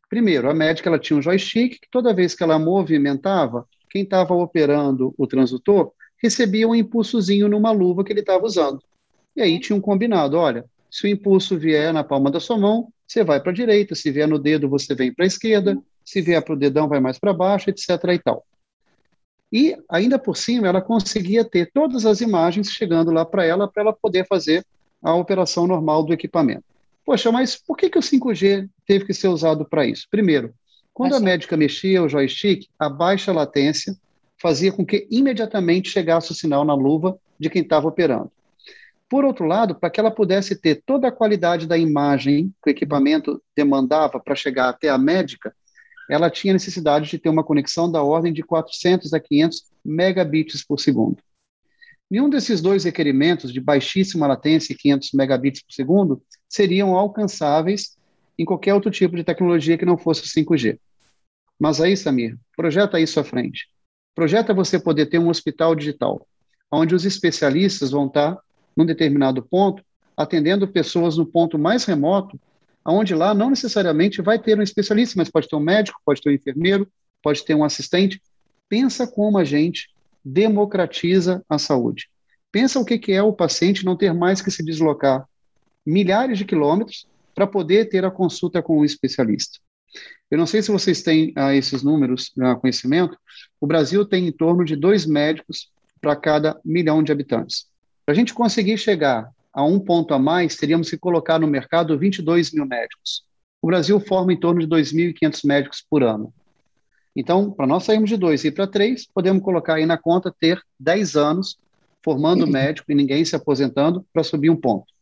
Primeiro, 0.10 0.50
a 0.50 0.54
médica 0.54 0.90
ela 0.90 1.00
tinha 1.00 1.18
um 1.18 1.22
joystick 1.22 1.80
que 1.82 1.90
toda 1.92 2.14
vez 2.14 2.36
que 2.36 2.44
ela 2.44 2.60
movimentava, 2.60 3.68
quem 3.90 4.04
estava 4.04 4.34
operando 4.34 5.14
o 5.18 5.28
transdutor 5.28 5.92
recebia 6.18 6.68
um 6.68 6.76
impulsozinho 6.76 7.50
numa 7.50 7.72
luva 7.72 8.04
que 8.04 8.14
ele 8.14 8.22
estava 8.22 8.46
usando. 8.46 8.80
E 9.36 9.42
aí 9.42 9.60
tinha 9.60 9.76
um 9.76 9.82
combinado, 9.82 10.38
olha, 10.38 10.66
se 10.90 11.06
o 11.06 11.10
impulso 11.10 11.58
vier 11.58 11.92
na 11.92 12.04
palma 12.04 12.32
da 12.32 12.40
sua 12.40 12.58
mão, 12.58 12.88
você 13.06 13.24
vai 13.24 13.42
para 13.42 13.52
a 13.52 13.56
direita, 13.56 13.96
se 13.96 14.10
vier 14.10 14.28
no 14.28 14.40
dedo, 14.40 14.70
você 14.70 14.96
vem 14.96 15.14
para 15.14 15.26
a 15.26 15.28
esquerda, 15.28 15.78
se 16.06 16.22
vier 16.22 16.42
para 16.44 16.54
o 16.54 16.58
dedão, 16.58 16.88
vai 16.88 17.00
mais 17.00 17.20
para 17.20 17.34
baixo, 17.34 17.70
etc. 17.70 17.90
e 18.14 18.20
tal. 18.20 18.46
E, 19.52 19.76
ainda 19.90 20.18
por 20.18 20.38
cima, 20.38 20.68
ela 20.68 20.82
conseguia 20.82 21.44
ter 21.44 21.72
todas 21.72 22.06
as 22.06 22.22
imagens 22.22 22.72
chegando 22.72 23.12
lá 23.12 23.26
para 23.26 23.46
ela, 23.46 23.68
para 23.68 23.84
ela 23.84 23.94
poder 23.94 24.26
fazer 24.28 24.66
a 25.02 25.14
operação 25.14 25.68
normal 25.68 26.04
do 26.04 26.14
equipamento. 26.14 26.73
Poxa, 27.06 27.32
mas 27.32 27.56
por 27.56 27.76
que, 27.76 27.90
que 27.90 27.98
o 27.98 28.02
5G 28.02 28.70
teve 28.86 29.06
que 29.06 29.14
ser 29.14 29.28
usado 29.28 29.66
para 29.66 29.86
isso? 29.86 30.08
Primeiro, 30.10 30.54
quando 30.94 31.16
a 31.16 31.20
médica 31.20 31.58
mexia 31.58 32.04
o 32.04 32.08
joystick, 32.08 32.68
a 32.80 32.88
baixa 32.88 33.34
latência 33.34 33.96
fazia 34.42 34.72
com 34.72 34.86
que 34.86 35.08
imediatamente 35.10 35.90
chegasse 35.90 36.32
o 36.32 36.36
sinal 36.36 36.64
na 36.64 36.74
luva 36.74 37.18
de 37.40 37.50
quem 37.50 37.62
estava 37.62 37.88
operando. 37.88 38.32
Por 39.10 39.26
outro 39.26 39.46
lado, 39.46 39.76
para 39.76 39.90
que 39.90 40.00
ela 40.00 40.12
pudesse 40.12 40.56
ter 40.56 40.82
toda 40.86 41.08
a 41.08 41.12
qualidade 41.12 41.68
da 41.68 41.78
imagem 41.78 42.54
que 42.64 42.70
o 42.70 42.72
equipamento 42.72 43.42
demandava 43.56 44.20
para 44.20 44.36
chegar 44.36 44.70
até 44.70 44.90
a 44.90 44.98
médica, 44.98 45.54
ela 46.10 46.30
tinha 46.30 46.54
necessidade 46.54 47.10
de 47.10 47.18
ter 47.18 47.30
uma 47.30 47.44
conexão 47.44 47.92
da 47.92 48.02
ordem 48.02 48.34
de 48.34 48.44
400 48.44 49.14
a 49.14 49.20
500 49.20 49.64
megabits 49.84 50.66
por 50.66 50.80
segundo. 50.80 51.18
Nenhum 52.10 52.30
desses 52.30 52.62
dois 52.62 52.84
requerimentos 52.84 53.52
de 53.52 53.60
baixíssima 53.60 54.28
latência 54.28 54.74
e 54.74 54.76
500 54.76 55.12
megabits 55.14 55.64
por 55.64 55.74
segundo 55.74 56.22
seriam 56.54 56.96
alcançáveis 56.96 57.98
em 58.38 58.46
qualquer 58.46 58.76
outro 58.76 58.92
tipo 58.92 59.16
de 59.16 59.24
tecnologia 59.24 59.76
que 59.76 59.86
não 59.86 59.98
fosse 59.98 60.22
o 60.22 60.26
5G. 60.26 60.78
Mas 61.60 61.82
aí, 61.82 61.98
Samir, 61.98 62.38
projeta 62.56 63.00
isso 63.00 63.20
à 63.20 63.24
frente. 63.24 63.68
Projeta 64.14 64.54
você 64.54 64.80
poder 64.80 65.08
ter 65.08 65.18
um 65.18 65.30
hospital 65.30 65.74
digital, 65.74 66.28
onde 66.72 66.94
os 66.94 67.06
especialistas 67.06 67.90
vão 67.90 68.06
estar 68.06 68.38
num 68.78 68.86
determinado 68.86 69.42
ponto, 69.42 69.84
atendendo 70.16 70.68
pessoas 70.68 71.18
no 71.18 71.26
ponto 71.26 71.58
mais 71.58 71.86
remoto, 71.86 72.40
onde 72.86 73.16
lá 73.16 73.34
não 73.34 73.50
necessariamente 73.50 74.22
vai 74.22 74.38
ter 74.38 74.60
um 74.60 74.62
especialista, 74.62 75.16
mas 75.18 75.32
pode 75.32 75.48
ter 75.48 75.56
um 75.56 75.60
médico, 75.60 76.00
pode 76.06 76.22
ter 76.22 76.30
um 76.30 76.34
enfermeiro, 76.34 76.88
pode 77.24 77.44
ter 77.44 77.56
um 77.56 77.64
assistente. 77.64 78.22
Pensa 78.70 79.08
como 79.08 79.40
a 79.40 79.44
gente 79.44 79.90
democratiza 80.24 81.44
a 81.50 81.58
saúde. 81.58 82.10
Pensa 82.52 82.80
o 82.80 82.86
que 82.86 83.12
é 83.12 83.24
o 83.24 83.34
paciente 83.34 83.84
não 83.84 83.98
ter 83.98 84.14
mais 84.14 84.40
que 84.40 84.52
se 84.52 84.64
deslocar 84.64 85.28
milhares 85.86 86.38
de 86.38 86.46
quilômetros 86.46 87.08
para 87.36 87.48
poder 87.48 87.90
ter 87.90 88.06
a 88.06 88.12
consulta 88.12 88.62
com 88.62 88.80
um 88.80 88.86
especialista. 88.86 89.60
Eu 90.30 90.38
não 90.38 90.46
sei 90.46 90.62
se 90.62 90.72
vocês 90.72 91.02
têm 91.02 91.32
ah, 91.36 91.54
esses 91.56 91.84
números, 91.84 92.32
ah, 92.40 92.56
conhecimento, 92.56 93.18
o 93.60 93.68
Brasil 93.68 94.06
tem 94.06 94.28
em 94.28 94.32
torno 94.32 94.66
de 94.66 94.76
dois 94.76 95.06
médicos 95.06 95.70
para 96.02 96.16
cada 96.16 96.60
milhão 96.66 97.04
de 97.04 97.12
habitantes. 97.12 97.68
Para 98.06 98.14
a 98.14 98.16
gente 98.16 98.34
conseguir 98.34 98.78
chegar 98.78 99.30
a 99.54 99.64
um 99.64 99.80
ponto 99.80 100.14
a 100.14 100.20
mais, 100.20 100.56
teríamos 100.56 100.90
que 100.90 100.98
colocar 100.98 101.40
no 101.40 101.48
mercado 101.48 101.98
22 101.98 102.52
mil 102.52 102.66
médicos. 102.66 103.24
O 103.62 103.68
Brasil 103.68 104.00
forma 104.00 104.34
em 104.34 104.40
torno 104.40 104.60
de 104.60 104.68
2.500 104.68 105.46
médicos 105.46 105.86
por 105.88 106.04
ano. 106.04 106.34
Então, 107.16 107.52
para 107.52 107.68
nós 107.68 107.84
sairmos 107.84 108.10
de 108.10 108.18
dois 108.18 108.44
e 108.44 108.48
ir 108.48 108.52
para 108.52 108.68
três, 108.68 109.06
podemos 109.06 109.44
colocar 109.44 109.76
aí 109.76 109.86
na 109.86 109.98
conta 109.98 110.34
ter 110.38 110.60
10 110.80 111.16
anos 111.16 111.58
formando 112.04 112.48
médico 112.48 112.92
e 112.92 112.96
ninguém 112.96 113.24
se 113.24 113.36
aposentando 113.36 114.06
para 114.12 114.24
subir 114.24 114.50
um 114.50 114.56
ponto. 114.56 114.93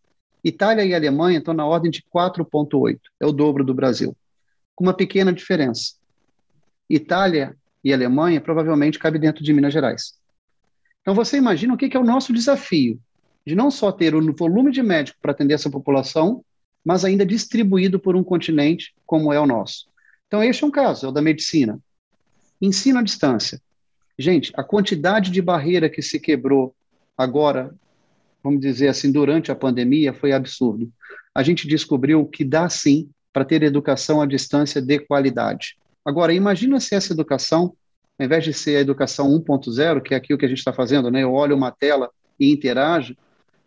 Itália 0.43 0.83
e 0.83 0.93
Alemanha 0.93 1.39
estão 1.39 1.53
na 1.53 1.65
ordem 1.65 1.91
de 1.91 2.03
4,8, 2.13 2.99
é 3.19 3.25
o 3.25 3.31
dobro 3.31 3.63
do 3.63 3.73
Brasil, 3.73 4.15
com 4.75 4.83
uma 4.83 4.93
pequena 4.93 5.31
diferença. 5.31 5.93
Itália 6.89 7.55
e 7.83 7.93
Alemanha 7.93 8.41
provavelmente 8.41 8.99
cabe 8.99 9.19
dentro 9.19 9.43
de 9.43 9.53
Minas 9.53 9.73
Gerais. 9.73 10.19
Então 11.01 11.15
você 11.15 11.37
imagina 11.37 11.73
o 11.73 11.77
que 11.77 11.95
é 11.95 11.99
o 11.99 12.03
nosso 12.03 12.33
desafio 12.33 12.99
de 13.45 13.55
não 13.55 13.71
só 13.71 13.91
ter 13.91 14.13
o 14.13 14.33
volume 14.33 14.71
de 14.71 14.83
médico 14.83 15.17
para 15.21 15.31
atender 15.31 15.55
essa 15.55 15.69
população, 15.69 16.43
mas 16.83 17.03
ainda 17.05 17.25
distribuído 17.25 17.99
por 17.99 18.15
um 18.15 18.23
continente 18.23 18.93
como 19.05 19.33
é 19.33 19.39
o 19.39 19.47
nosso. 19.47 19.87
Então 20.27 20.43
este 20.43 20.63
é 20.63 20.67
um 20.67 20.71
caso, 20.71 21.05
é 21.05 21.09
o 21.09 21.11
da 21.11 21.21
medicina. 21.21 21.79
Ensino 22.61 22.99
à 22.99 23.01
distância. 23.01 23.61
Gente, 24.17 24.51
a 24.55 24.63
quantidade 24.63 25.31
de 25.31 25.41
barreira 25.41 25.89
que 25.89 26.01
se 26.01 26.19
quebrou 26.19 26.75
agora, 27.17 27.73
vamos 28.43 28.61
dizer 28.61 28.87
assim, 28.87 29.11
durante 29.11 29.51
a 29.51 29.55
pandemia 29.55 30.13
foi 30.13 30.31
absurdo. 30.31 30.91
A 31.33 31.43
gente 31.43 31.67
descobriu 31.67 32.25
que 32.25 32.43
dá 32.43 32.67
sim 32.69 33.09
para 33.31 33.45
ter 33.45 33.63
educação 33.63 34.21
à 34.21 34.25
distância 34.25 34.81
de 34.81 34.99
qualidade. 34.99 35.77
Agora, 36.03 36.33
imagina 36.33 36.79
se 36.79 36.95
essa 36.95 37.13
educação, 37.13 37.73
ao 38.19 38.25
invés 38.25 38.43
de 38.43 38.53
ser 38.53 38.77
a 38.77 38.81
educação 38.81 39.29
1.0, 39.29 40.01
que 40.01 40.13
é 40.13 40.17
aquilo 40.17 40.37
que 40.37 40.45
a 40.45 40.49
gente 40.49 40.57
está 40.57 40.73
fazendo, 40.73 41.09
né? 41.09 41.23
eu 41.23 41.33
olho 41.33 41.55
uma 41.55 41.71
tela 41.71 42.09
e 42.39 42.51
interajo, 42.51 43.15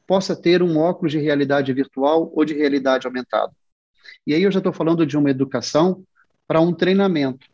possa 0.07 0.37
ter 0.37 0.63
um 0.63 0.77
óculos 0.79 1.13
de 1.13 1.19
realidade 1.19 1.73
virtual 1.73 2.31
ou 2.35 2.45
de 2.45 2.55
realidade 2.55 3.07
aumentada. 3.07 3.53
E 4.27 4.35
aí 4.35 4.43
eu 4.43 4.51
já 4.51 4.59
estou 4.59 4.73
falando 4.73 5.07
de 5.07 5.17
uma 5.17 5.31
educação 5.31 6.05
para 6.47 6.61
um 6.61 6.75
treinamento 6.75 7.47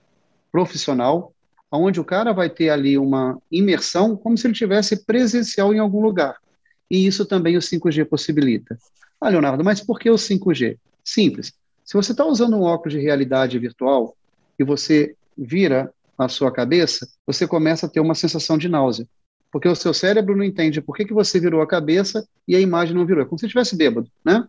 profissional, 0.50 1.32
onde 1.70 2.00
o 2.00 2.04
cara 2.04 2.32
vai 2.32 2.50
ter 2.50 2.70
ali 2.70 2.98
uma 2.98 3.40
imersão 3.50 4.16
como 4.16 4.36
se 4.36 4.46
ele 4.46 4.54
tivesse 4.54 5.04
presencial 5.04 5.72
em 5.72 5.78
algum 5.78 6.00
lugar. 6.00 6.36
E 6.90 7.06
isso 7.06 7.24
também 7.24 7.56
o 7.56 7.60
5G 7.60 8.04
possibilita. 8.04 8.76
Ah, 9.20 9.28
Leonardo, 9.28 9.62
mas 9.62 9.80
por 9.80 9.98
que 9.98 10.10
o 10.10 10.14
5G? 10.14 10.76
Simples. 11.04 11.52
Se 11.84 11.94
você 11.94 12.12
está 12.12 12.24
usando 12.24 12.56
um 12.56 12.62
óculos 12.62 12.94
de 12.94 13.00
realidade 13.00 13.58
virtual 13.58 14.16
e 14.58 14.64
você 14.64 15.14
vira 15.36 15.92
a 16.18 16.28
sua 16.28 16.52
cabeça, 16.52 17.08
você 17.26 17.46
começa 17.46 17.86
a 17.86 17.88
ter 17.88 18.00
uma 18.00 18.14
sensação 18.14 18.58
de 18.58 18.68
náusea. 18.68 19.06
Porque 19.50 19.68
o 19.68 19.74
seu 19.74 19.92
cérebro 19.92 20.36
não 20.36 20.44
entende 20.44 20.80
por 20.80 20.96
que, 20.96 21.04
que 21.04 21.14
você 21.14 21.40
virou 21.40 21.60
a 21.60 21.66
cabeça 21.66 22.26
e 22.46 22.54
a 22.54 22.60
imagem 22.60 22.94
não 22.94 23.06
virou. 23.06 23.22
É 23.22 23.26
como 23.26 23.38
se 23.38 23.46
estivesse 23.46 23.76
bêbado, 23.76 24.08
né? 24.24 24.46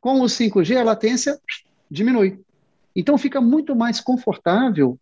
Com 0.00 0.20
o 0.20 0.24
5G, 0.24 0.76
a 0.76 0.84
latência 0.84 1.38
diminui. 1.90 2.40
Então 2.94 3.18
fica 3.18 3.40
muito 3.40 3.74
mais 3.74 4.00
confortável 4.00 4.98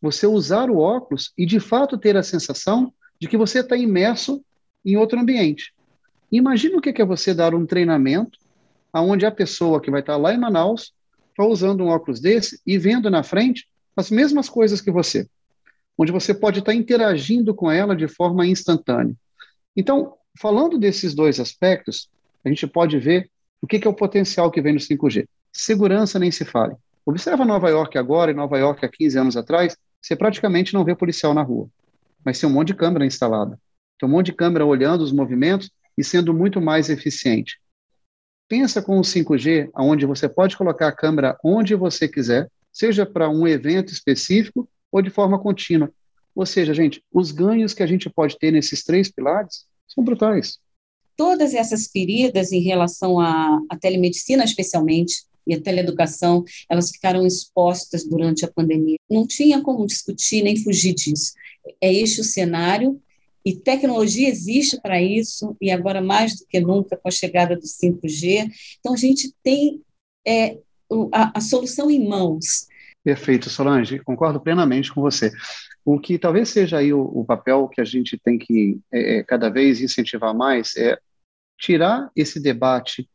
você 0.00 0.26
usar 0.26 0.70
o 0.70 0.78
óculos 0.78 1.32
e 1.36 1.44
de 1.44 1.58
fato 1.58 1.98
ter 1.98 2.16
a 2.16 2.22
sensação 2.22 2.92
de 3.20 3.28
que 3.28 3.36
você 3.36 3.60
está 3.60 3.76
imerso 3.76 4.42
em 4.84 4.96
outro 4.96 5.18
ambiente. 5.18 5.72
Imagina 6.30 6.78
o 6.78 6.80
que 6.80 7.00
é 7.00 7.04
você 7.04 7.32
dar 7.32 7.54
um 7.54 7.66
treinamento 7.66 8.38
aonde 8.92 9.24
a 9.26 9.30
pessoa 9.30 9.80
que 9.80 9.90
vai 9.90 10.00
estar 10.00 10.16
lá 10.16 10.32
em 10.32 10.38
Manaus 10.38 10.92
está 11.30 11.44
usando 11.44 11.84
um 11.84 11.88
óculos 11.88 12.20
desse 12.20 12.60
e 12.66 12.76
vendo 12.76 13.10
na 13.10 13.22
frente 13.22 13.66
as 13.96 14.10
mesmas 14.10 14.48
coisas 14.48 14.80
que 14.80 14.90
você, 14.90 15.26
onde 15.96 16.12
você 16.12 16.34
pode 16.34 16.60
estar 16.60 16.74
interagindo 16.74 17.54
com 17.54 17.70
ela 17.70 17.94
de 17.94 18.08
forma 18.08 18.46
instantânea. 18.46 19.14
Então, 19.76 20.14
falando 20.38 20.78
desses 20.78 21.14
dois 21.14 21.40
aspectos, 21.40 22.08
a 22.44 22.48
gente 22.48 22.66
pode 22.66 22.98
ver 22.98 23.30
o 23.60 23.66
que 23.66 23.86
é 23.86 23.88
o 23.88 23.94
potencial 23.94 24.50
que 24.50 24.60
vem 24.60 24.72
no 24.72 24.80
5G. 24.80 25.26
Segurança 25.52 26.18
nem 26.18 26.30
se 26.30 26.44
fale. 26.44 26.74
Observa 27.04 27.44
Nova 27.44 27.68
York 27.70 27.96
agora 27.96 28.30
e 28.30 28.34
Nova 28.34 28.58
York 28.58 28.84
há 28.84 28.88
15 28.88 29.18
anos 29.18 29.36
atrás, 29.36 29.76
você 30.00 30.14
praticamente 30.14 30.74
não 30.74 30.84
vê 30.84 30.94
policial 30.94 31.34
na 31.34 31.42
rua. 31.42 31.68
mas 32.24 32.38
tem 32.38 32.48
um 32.48 32.52
monte 32.52 32.68
de 32.68 32.74
câmera 32.74 33.06
instalada. 33.06 33.58
Tem 33.98 34.08
um 34.08 34.12
monte 34.12 34.26
de 34.26 34.32
câmera 34.32 34.64
olhando 34.64 35.02
os 35.02 35.12
movimentos 35.12 35.70
e 35.96 36.04
sendo 36.04 36.32
muito 36.32 36.60
mais 36.60 36.88
eficiente. 36.88 37.58
Pensa 38.48 38.80
com 38.80 38.98
o 38.98 39.02
5G, 39.02 39.70
onde 39.76 40.06
você 40.06 40.28
pode 40.28 40.56
colocar 40.56 40.88
a 40.88 40.92
câmera 40.92 41.36
onde 41.44 41.74
você 41.74 42.08
quiser, 42.08 42.48
seja 42.72 43.04
para 43.04 43.28
um 43.28 43.46
evento 43.46 43.92
específico 43.92 44.68
ou 44.90 45.02
de 45.02 45.10
forma 45.10 45.38
contínua. 45.38 45.92
Ou 46.34 46.46
seja, 46.46 46.72
gente, 46.72 47.02
os 47.12 47.30
ganhos 47.32 47.74
que 47.74 47.82
a 47.82 47.86
gente 47.86 48.08
pode 48.08 48.38
ter 48.38 48.52
nesses 48.52 48.84
três 48.84 49.10
pilares 49.10 49.66
são 49.86 50.04
brutais. 50.04 50.58
Todas 51.16 51.52
essas 51.52 51.88
feridas 51.88 52.52
em 52.52 52.60
relação 52.60 53.18
à, 53.18 53.60
à 53.68 53.76
telemedicina, 53.76 54.44
especialmente, 54.44 55.26
e 55.48 55.54
a 55.54 55.60
teleeducação, 55.60 56.44
elas 56.70 56.90
ficaram 56.90 57.26
expostas 57.26 58.04
durante 58.04 58.44
a 58.44 58.52
pandemia. 58.52 58.98
Não 59.10 59.26
tinha 59.26 59.62
como 59.62 59.86
discutir 59.86 60.42
nem 60.42 60.62
fugir 60.62 60.94
disso. 60.94 61.32
É 61.80 61.92
este 61.92 62.20
o 62.20 62.24
cenário, 62.24 63.00
e 63.48 63.56
tecnologia 63.56 64.28
existe 64.28 64.80
para 64.80 65.00
isso, 65.00 65.56
e 65.60 65.70
agora 65.70 66.00
mais 66.00 66.38
do 66.38 66.46
que 66.46 66.60
nunca 66.60 66.96
com 66.96 67.08
a 67.08 67.10
chegada 67.10 67.56
do 67.56 67.62
5G. 67.62 68.50
Então, 68.78 68.92
a 68.92 68.96
gente 68.96 69.32
tem 69.42 69.80
é, 70.26 70.58
a, 71.12 71.38
a 71.38 71.40
solução 71.40 71.90
em 71.90 72.06
mãos. 72.06 72.66
Perfeito, 73.02 73.48
Solange, 73.48 74.00
concordo 74.00 74.40
plenamente 74.40 74.92
com 74.92 75.00
você. 75.00 75.32
O 75.84 75.98
que 75.98 76.18
talvez 76.18 76.50
seja 76.50 76.78
aí 76.78 76.92
o, 76.92 77.00
o 77.00 77.24
papel 77.24 77.68
que 77.68 77.80
a 77.80 77.84
gente 77.84 78.18
tem 78.18 78.36
que 78.36 78.78
é, 78.92 79.18
é 79.18 79.22
cada 79.22 79.48
vez 79.48 79.80
incentivar 79.80 80.34
mais 80.34 80.76
é 80.76 80.98
tirar 81.58 82.10
esse 82.14 82.38
debate 82.38 83.08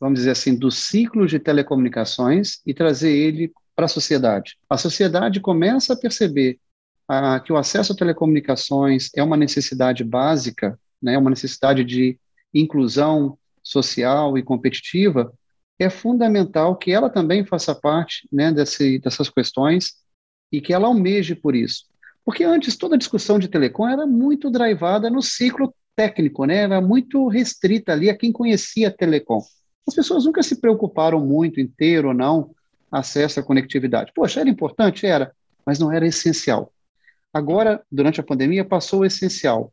vamos 0.00 0.20
dizer 0.20 0.30
assim, 0.30 0.54
do 0.54 0.70
ciclo 0.70 1.26
de 1.26 1.38
telecomunicações 1.38 2.60
e 2.64 2.72
trazer 2.72 3.10
ele 3.10 3.52
para 3.74 3.86
a 3.86 3.88
sociedade. 3.88 4.56
A 4.68 4.76
sociedade 4.76 5.40
começa 5.40 5.92
a 5.92 5.96
perceber 5.96 6.58
que 7.44 7.52
o 7.52 7.56
acesso 7.56 7.92
a 7.92 7.96
telecomunicações 7.96 9.08
é 9.16 9.22
uma 9.22 9.36
necessidade 9.36 10.04
básica, 10.04 10.78
né, 11.02 11.16
uma 11.16 11.30
necessidade 11.30 11.84
de 11.84 12.18
inclusão 12.52 13.38
social 13.62 14.36
e 14.36 14.42
competitiva, 14.42 15.32
é 15.78 15.88
fundamental 15.88 16.76
que 16.76 16.90
ela 16.90 17.08
também 17.08 17.44
faça 17.44 17.74
parte 17.74 18.28
né, 18.32 18.52
desse, 18.52 18.98
dessas 18.98 19.30
questões 19.30 19.94
e 20.50 20.60
que 20.60 20.72
ela 20.72 20.88
almeje 20.88 21.34
por 21.34 21.54
isso. 21.54 21.84
Porque 22.24 22.44
antes 22.44 22.76
toda 22.76 22.94
a 22.94 22.98
discussão 22.98 23.38
de 23.38 23.48
telecom 23.48 23.88
era 23.88 24.06
muito 24.06 24.50
drivada 24.50 25.08
no 25.08 25.22
ciclo 25.22 25.74
técnico, 25.96 26.44
né? 26.44 26.56
era 26.58 26.80
muito 26.80 27.26
restrita 27.28 27.92
ali 27.92 28.10
a 28.10 28.16
quem 28.16 28.30
conhecia 28.30 28.90
telecom. 28.90 29.40
As 29.86 29.94
pessoas 29.94 30.26
nunca 30.26 30.42
se 30.42 30.60
preocuparam 30.60 31.24
muito 31.24 31.58
em 31.60 31.66
ter 31.66 32.04
ou 32.04 32.12
não 32.12 32.54
acesso 32.92 33.40
à 33.40 33.42
conectividade. 33.42 34.12
Poxa, 34.14 34.40
era 34.40 34.48
importante? 34.48 35.06
Era, 35.06 35.32
mas 35.64 35.78
não 35.78 35.90
era 35.90 36.06
essencial. 36.06 36.72
Agora, 37.32 37.82
durante 37.90 38.20
a 38.20 38.24
pandemia, 38.24 38.64
passou 38.64 39.00
o 39.00 39.04
essencial. 39.04 39.72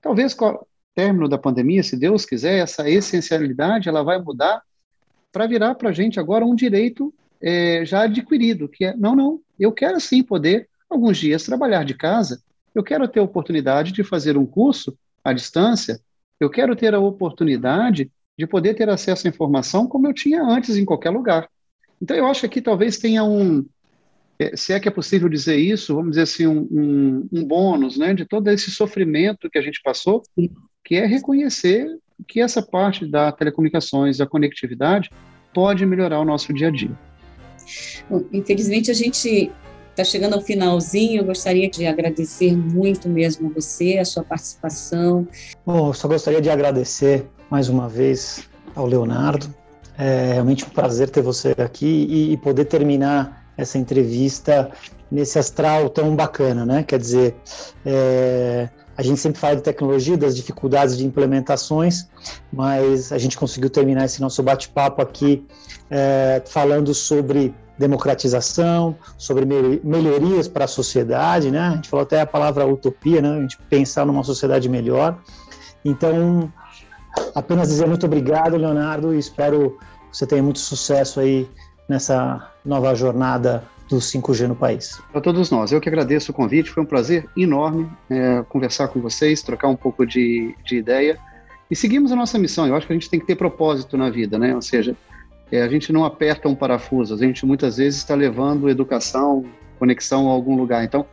Talvez 0.00 0.34
com 0.34 0.46
o 0.46 0.66
término 0.94 1.28
da 1.28 1.38
pandemia, 1.38 1.82
se 1.82 1.96
Deus 1.96 2.24
quiser, 2.24 2.58
essa 2.58 2.88
essencialidade 2.88 3.88
ela 3.88 4.02
vai 4.02 4.20
mudar 4.20 4.62
para 5.32 5.46
virar 5.46 5.74
para 5.74 5.88
a 5.88 5.92
gente 5.92 6.20
agora 6.20 6.44
um 6.44 6.54
direito 6.54 7.12
é, 7.40 7.84
já 7.84 8.02
adquirido, 8.02 8.68
que 8.68 8.84
é, 8.84 8.96
não, 8.96 9.16
não, 9.16 9.40
eu 9.58 9.72
quero 9.72 10.00
sim 10.00 10.22
poder, 10.22 10.68
alguns 10.88 11.18
dias, 11.18 11.42
trabalhar 11.42 11.84
de 11.84 11.94
casa, 11.94 12.40
eu 12.74 12.82
quero 12.82 13.06
ter 13.08 13.20
a 13.20 13.24
oportunidade 13.24 13.92
de 13.92 14.04
fazer 14.04 14.36
um 14.36 14.46
curso 14.46 14.96
à 15.22 15.32
distância, 15.32 16.00
eu 16.38 16.48
quero 16.48 16.76
ter 16.76 16.94
a 16.94 17.00
oportunidade 17.00 18.10
de 18.38 18.46
poder 18.46 18.74
ter 18.74 18.88
acesso 18.88 19.26
à 19.26 19.30
informação 19.30 19.86
como 19.86 20.06
eu 20.06 20.14
tinha 20.14 20.42
antes 20.42 20.76
em 20.76 20.84
qualquer 20.84 21.10
lugar. 21.10 21.48
Então, 22.00 22.16
eu 22.16 22.26
acho 22.26 22.40
que 22.40 22.46
aqui 22.46 22.60
talvez 22.60 22.98
tenha 22.98 23.24
um, 23.24 23.64
se 24.54 24.72
é 24.72 24.80
que 24.80 24.88
é 24.88 24.90
possível 24.90 25.28
dizer 25.28 25.56
isso, 25.56 25.94
vamos 25.94 26.10
dizer 26.10 26.22
assim, 26.22 26.46
um, 26.46 26.68
um, 26.70 27.28
um 27.32 27.44
bônus 27.44 27.96
né, 27.96 28.14
de 28.14 28.24
todo 28.24 28.48
esse 28.48 28.70
sofrimento 28.70 29.48
que 29.50 29.58
a 29.58 29.62
gente 29.62 29.80
passou, 29.82 30.22
que 30.84 30.96
é 30.96 31.06
reconhecer 31.06 31.86
que 32.26 32.40
essa 32.40 32.62
parte 32.62 33.06
da 33.06 33.32
telecomunicações, 33.32 34.18
da 34.18 34.26
conectividade, 34.26 35.10
pode 35.52 35.86
melhorar 35.86 36.20
o 36.20 36.24
nosso 36.24 36.52
dia 36.52 36.68
a 36.68 36.70
dia. 36.70 36.90
Bom, 38.08 38.24
infelizmente, 38.32 38.90
a 38.90 38.94
gente 38.94 39.50
está 39.90 40.04
chegando 40.04 40.34
ao 40.34 40.40
finalzinho. 40.40 41.20
Eu 41.20 41.24
gostaria 41.24 41.70
de 41.70 41.86
agradecer 41.86 42.56
muito 42.56 43.08
mesmo 43.08 43.50
você, 43.50 43.98
a 43.98 44.04
sua 44.04 44.22
participação. 44.22 45.26
Bom, 45.64 45.88
eu 45.88 45.94
só 45.94 46.08
gostaria 46.08 46.40
de 46.40 46.50
agradecer 46.50 47.26
mais 47.50 47.68
uma 47.68 47.88
vez 47.88 48.48
ao 48.74 48.86
Leonardo. 48.86 49.52
É 49.96 50.32
realmente 50.32 50.64
um 50.64 50.70
prazer 50.70 51.08
ter 51.08 51.22
você 51.22 51.54
aqui 51.56 52.06
e, 52.08 52.32
e 52.32 52.36
poder 52.36 52.64
terminar 52.64 53.43
essa 53.56 53.78
entrevista 53.78 54.70
nesse 55.10 55.38
astral 55.38 55.88
tão 55.88 56.14
bacana, 56.16 56.66
né? 56.66 56.82
Quer 56.82 56.98
dizer, 56.98 57.36
é, 57.84 58.68
a 58.96 59.02
gente 59.02 59.20
sempre 59.20 59.40
fala 59.40 59.56
de 59.56 59.62
tecnologia, 59.62 60.16
das 60.16 60.36
dificuldades 60.36 60.96
de 60.96 61.04
implementações, 61.04 62.08
mas 62.52 63.12
a 63.12 63.18
gente 63.18 63.36
conseguiu 63.36 63.70
terminar 63.70 64.04
esse 64.04 64.20
nosso 64.20 64.42
bate-papo 64.42 65.02
aqui 65.02 65.44
é, 65.90 66.42
falando 66.46 66.94
sobre 66.94 67.54
democratização, 67.76 68.96
sobre 69.18 69.44
melhorias 69.82 70.46
para 70.46 70.64
a 70.64 70.68
sociedade, 70.68 71.50
né? 71.50 71.60
A 71.60 71.70
gente 71.72 71.88
falou 71.88 72.04
até 72.04 72.20
a 72.20 72.26
palavra 72.26 72.66
utopia, 72.66 73.20
né? 73.20 73.36
A 73.36 73.40
gente 73.40 73.58
pensar 73.68 74.06
numa 74.06 74.22
sociedade 74.22 74.68
melhor. 74.68 75.18
Então, 75.84 76.52
apenas 77.34 77.68
dizer 77.68 77.86
muito 77.86 78.06
obrigado, 78.06 78.56
Leonardo, 78.56 79.12
e 79.12 79.18
espero 79.18 79.76
que 80.10 80.16
você 80.16 80.26
tenha 80.26 80.42
muito 80.42 80.60
sucesso 80.60 81.18
aí 81.18 81.48
nessa 81.88 82.50
nova 82.64 82.94
jornada 82.94 83.64
do 83.88 83.96
5G 83.96 84.46
no 84.48 84.56
país. 84.56 85.00
Para 85.12 85.20
todos 85.20 85.50
nós, 85.50 85.72
eu 85.72 85.80
que 85.80 85.88
agradeço 85.88 86.32
o 86.32 86.34
convite, 86.34 86.70
foi 86.70 86.82
um 86.82 86.86
prazer 86.86 87.28
enorme 87.36 87.88
é, 88.08 88.42
conversar 88.48 88.88
com 88.88 89.00
vocês, 89.00 89.42
trocar 89.42 89.68
um 89.68 89.76
pouco 89.76 90.06
de, 90.06 90.54
de 90.64 90.76
ideia 90.76 91.18
e 91.70 91.76
seguimos 91.76 92.12
a 92.12 92.16
nossa 92.16 92.38
missão. 92.38 92.66
Eu 92.66 92.76
acho 92.76 92.86
que 92.86 92.92
a 92.92 92.96
gente 92.96 93.10
tem 93.10 93.20
que 93.20 93.26
ter 93.26 93.36
propósito 93.36 93.96
na 93.96 94.10
vida, 94.10 94.38
né? 94.38 94.54
Ou 94.54 94.62
seja, 94.62 94.96
é, 95.50 95.62
a 95.62 95.68
gente 95.68 95.92
não 95.92 96.04
aperta 96.04 96.48
um 96.48 96.54
parafuso, 96.54 97.14
a 97.14 97.18
gente 97.18 97.44
muitas 97.44 97.76
vezes 97.76 97.98
está 97.98 98.14
levando 98.14 98.68
educação, 98.68 99.44
conexão 99.78 100.28
a 100.28 100.32
algum 100.32 100.56
lugar. 100.56 100.84
Então, 100.84 101.06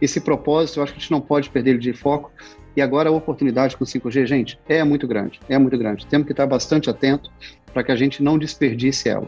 esse 0.00 0.20
propósito, 0.20 0.78
eu 0.78 0.84
acho 0.84 0.92
que 0.92 0.98
a 0.98 1.00
gente 1.00 1.10
não 1.10 1.20
pode 1.20 1.50
perder 1.50 1.70
ele 1.70 1.78
de 1.78 1.92
foco 1.92 2.30
e 2.76 2.82
agora 2.82 3.08
a 3.08 3.12
oportunidade 3.12 3.76
com 3.76 3.84
o 3.84 3.86
5G, 3.86 4.26
gente, 4.26 4.58
é 4.68 4.84
muito 4.84 5.06
grande, 5.08 5.40
é 5.48 5.58
muito 5.58 5.76
grande. 5.76 6.06
Temos 6.06 6.26
que 6.26 6.32
estar 6.32 6.46
bastante 6.46 6.88
atento 6.88 7.30
para 7.72 7.82
que 7.82 7.90
a 7.90 7.96
gente 7.96 8.22
não 8.22 8.38
desperdice 8.38 9.08
ela. 9.08 9.26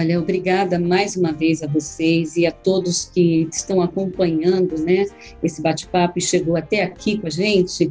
Olha, 0.00 0.20
obrigada 0.20 0.78
mais 0.78 1.16
uma 1.16 1.32
vez 1.32 1.60
a 1.60 1.66
vocês 1.66 2.36
e 2.36 2.46
a 2.46 2.52
todos 2.52 3.06
que 3.06 3.48
estão 3.52 3.82
acompanhando 3.82 4.78
né, 4.80 5.06
esse 5.42 5.60
bate-papo 5.60 6.20
e 6.20 6.22
chegou 6.22 6.54
até 6.54 6.84
aqui 6.84 7.18
com 7.18 7.26
a 7.26 7.30
gente 7.30 7.90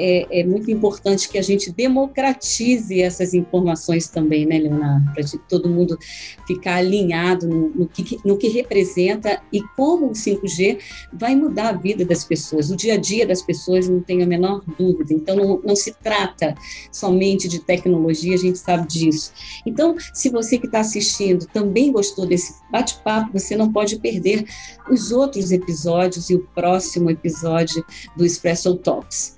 é, 0.00 0.40
é, 0.40 0.44
muito 0.44 0.70
importante 0.70 1.28
que 1.28 1.36
a 1.36 1.42
gente 1.42 1.72
democratize 1.72 3.02
essas 3.02 3.34
informações 3.34 4.06
também, 4.06 4.46
né, 4.46 4.56
Leonardo? 4.56 5.12
Para 5.12 5.24
todo 5.48 5.68
mundo 5.68 5.98
ficar 6.46 6.76
alinhado 6.76 7.48
no, 7.48 7.70
no, 7.70 7.88
que, 7.88 8.16
no 8.24 8.38
que 8.38 8.46
representa 8.46 9.42
e 9.52 9.60
como 9.76 10.06
o 10.06 10.12
5G 10.12 10.78
vai 11.12 11.34
mudar 11.34 11.70
a 11.70 11.72
vida 11.72 12.04
das 12.04 12.22
pessoas, 12.22 12.70
o 12.70 12.76
dia 12.76 12.94
a 12.94 12.96
dia 12.96 13.26
das 13.26 13.42
pessoas, 13.42 13.88
não 13.88 14.00
tenho 14.00 14.22
a 14.22 14.26
menor 14.26 14.62
dúvida. 14.78 15.12
Então, 15.12 15.34
não, 15.34 15.60
não 15.64 15.74
se 15.74 15.92
trata 15.92 16.54
somente 16.92 17.48
de 17.48 17.58
tecnologia, 17.58 18.34
a 18.34 18.38
gente 18.38 18.58
sabe 18.58 18.86
disso. 18.86 19.32
Então, 19.66 19.96
se 20.14 20.30
você 20.30 20.58
que 20.58 20.66
está 20.66 20.78
assistindo 20.78 21.44
também 21.46 21.90
gostou 21.90 22.24
desse 22.24 22.54
bate-papo, 22.70 23.32
você 23.32 23.56
não 23.56 23.72
pode 23.72 23.98
perder 23.98 24.44
os 24.88 25.10
outros 25.10 25.50
episódios 25.50 26.30
e 26.30 26.36
o 26.36 26.46
próximo 26.54 27.10
episódio 27.10 27.84
do 28.16 28.24
Expresso 28.24 28.76
Talks. 28.76 29.37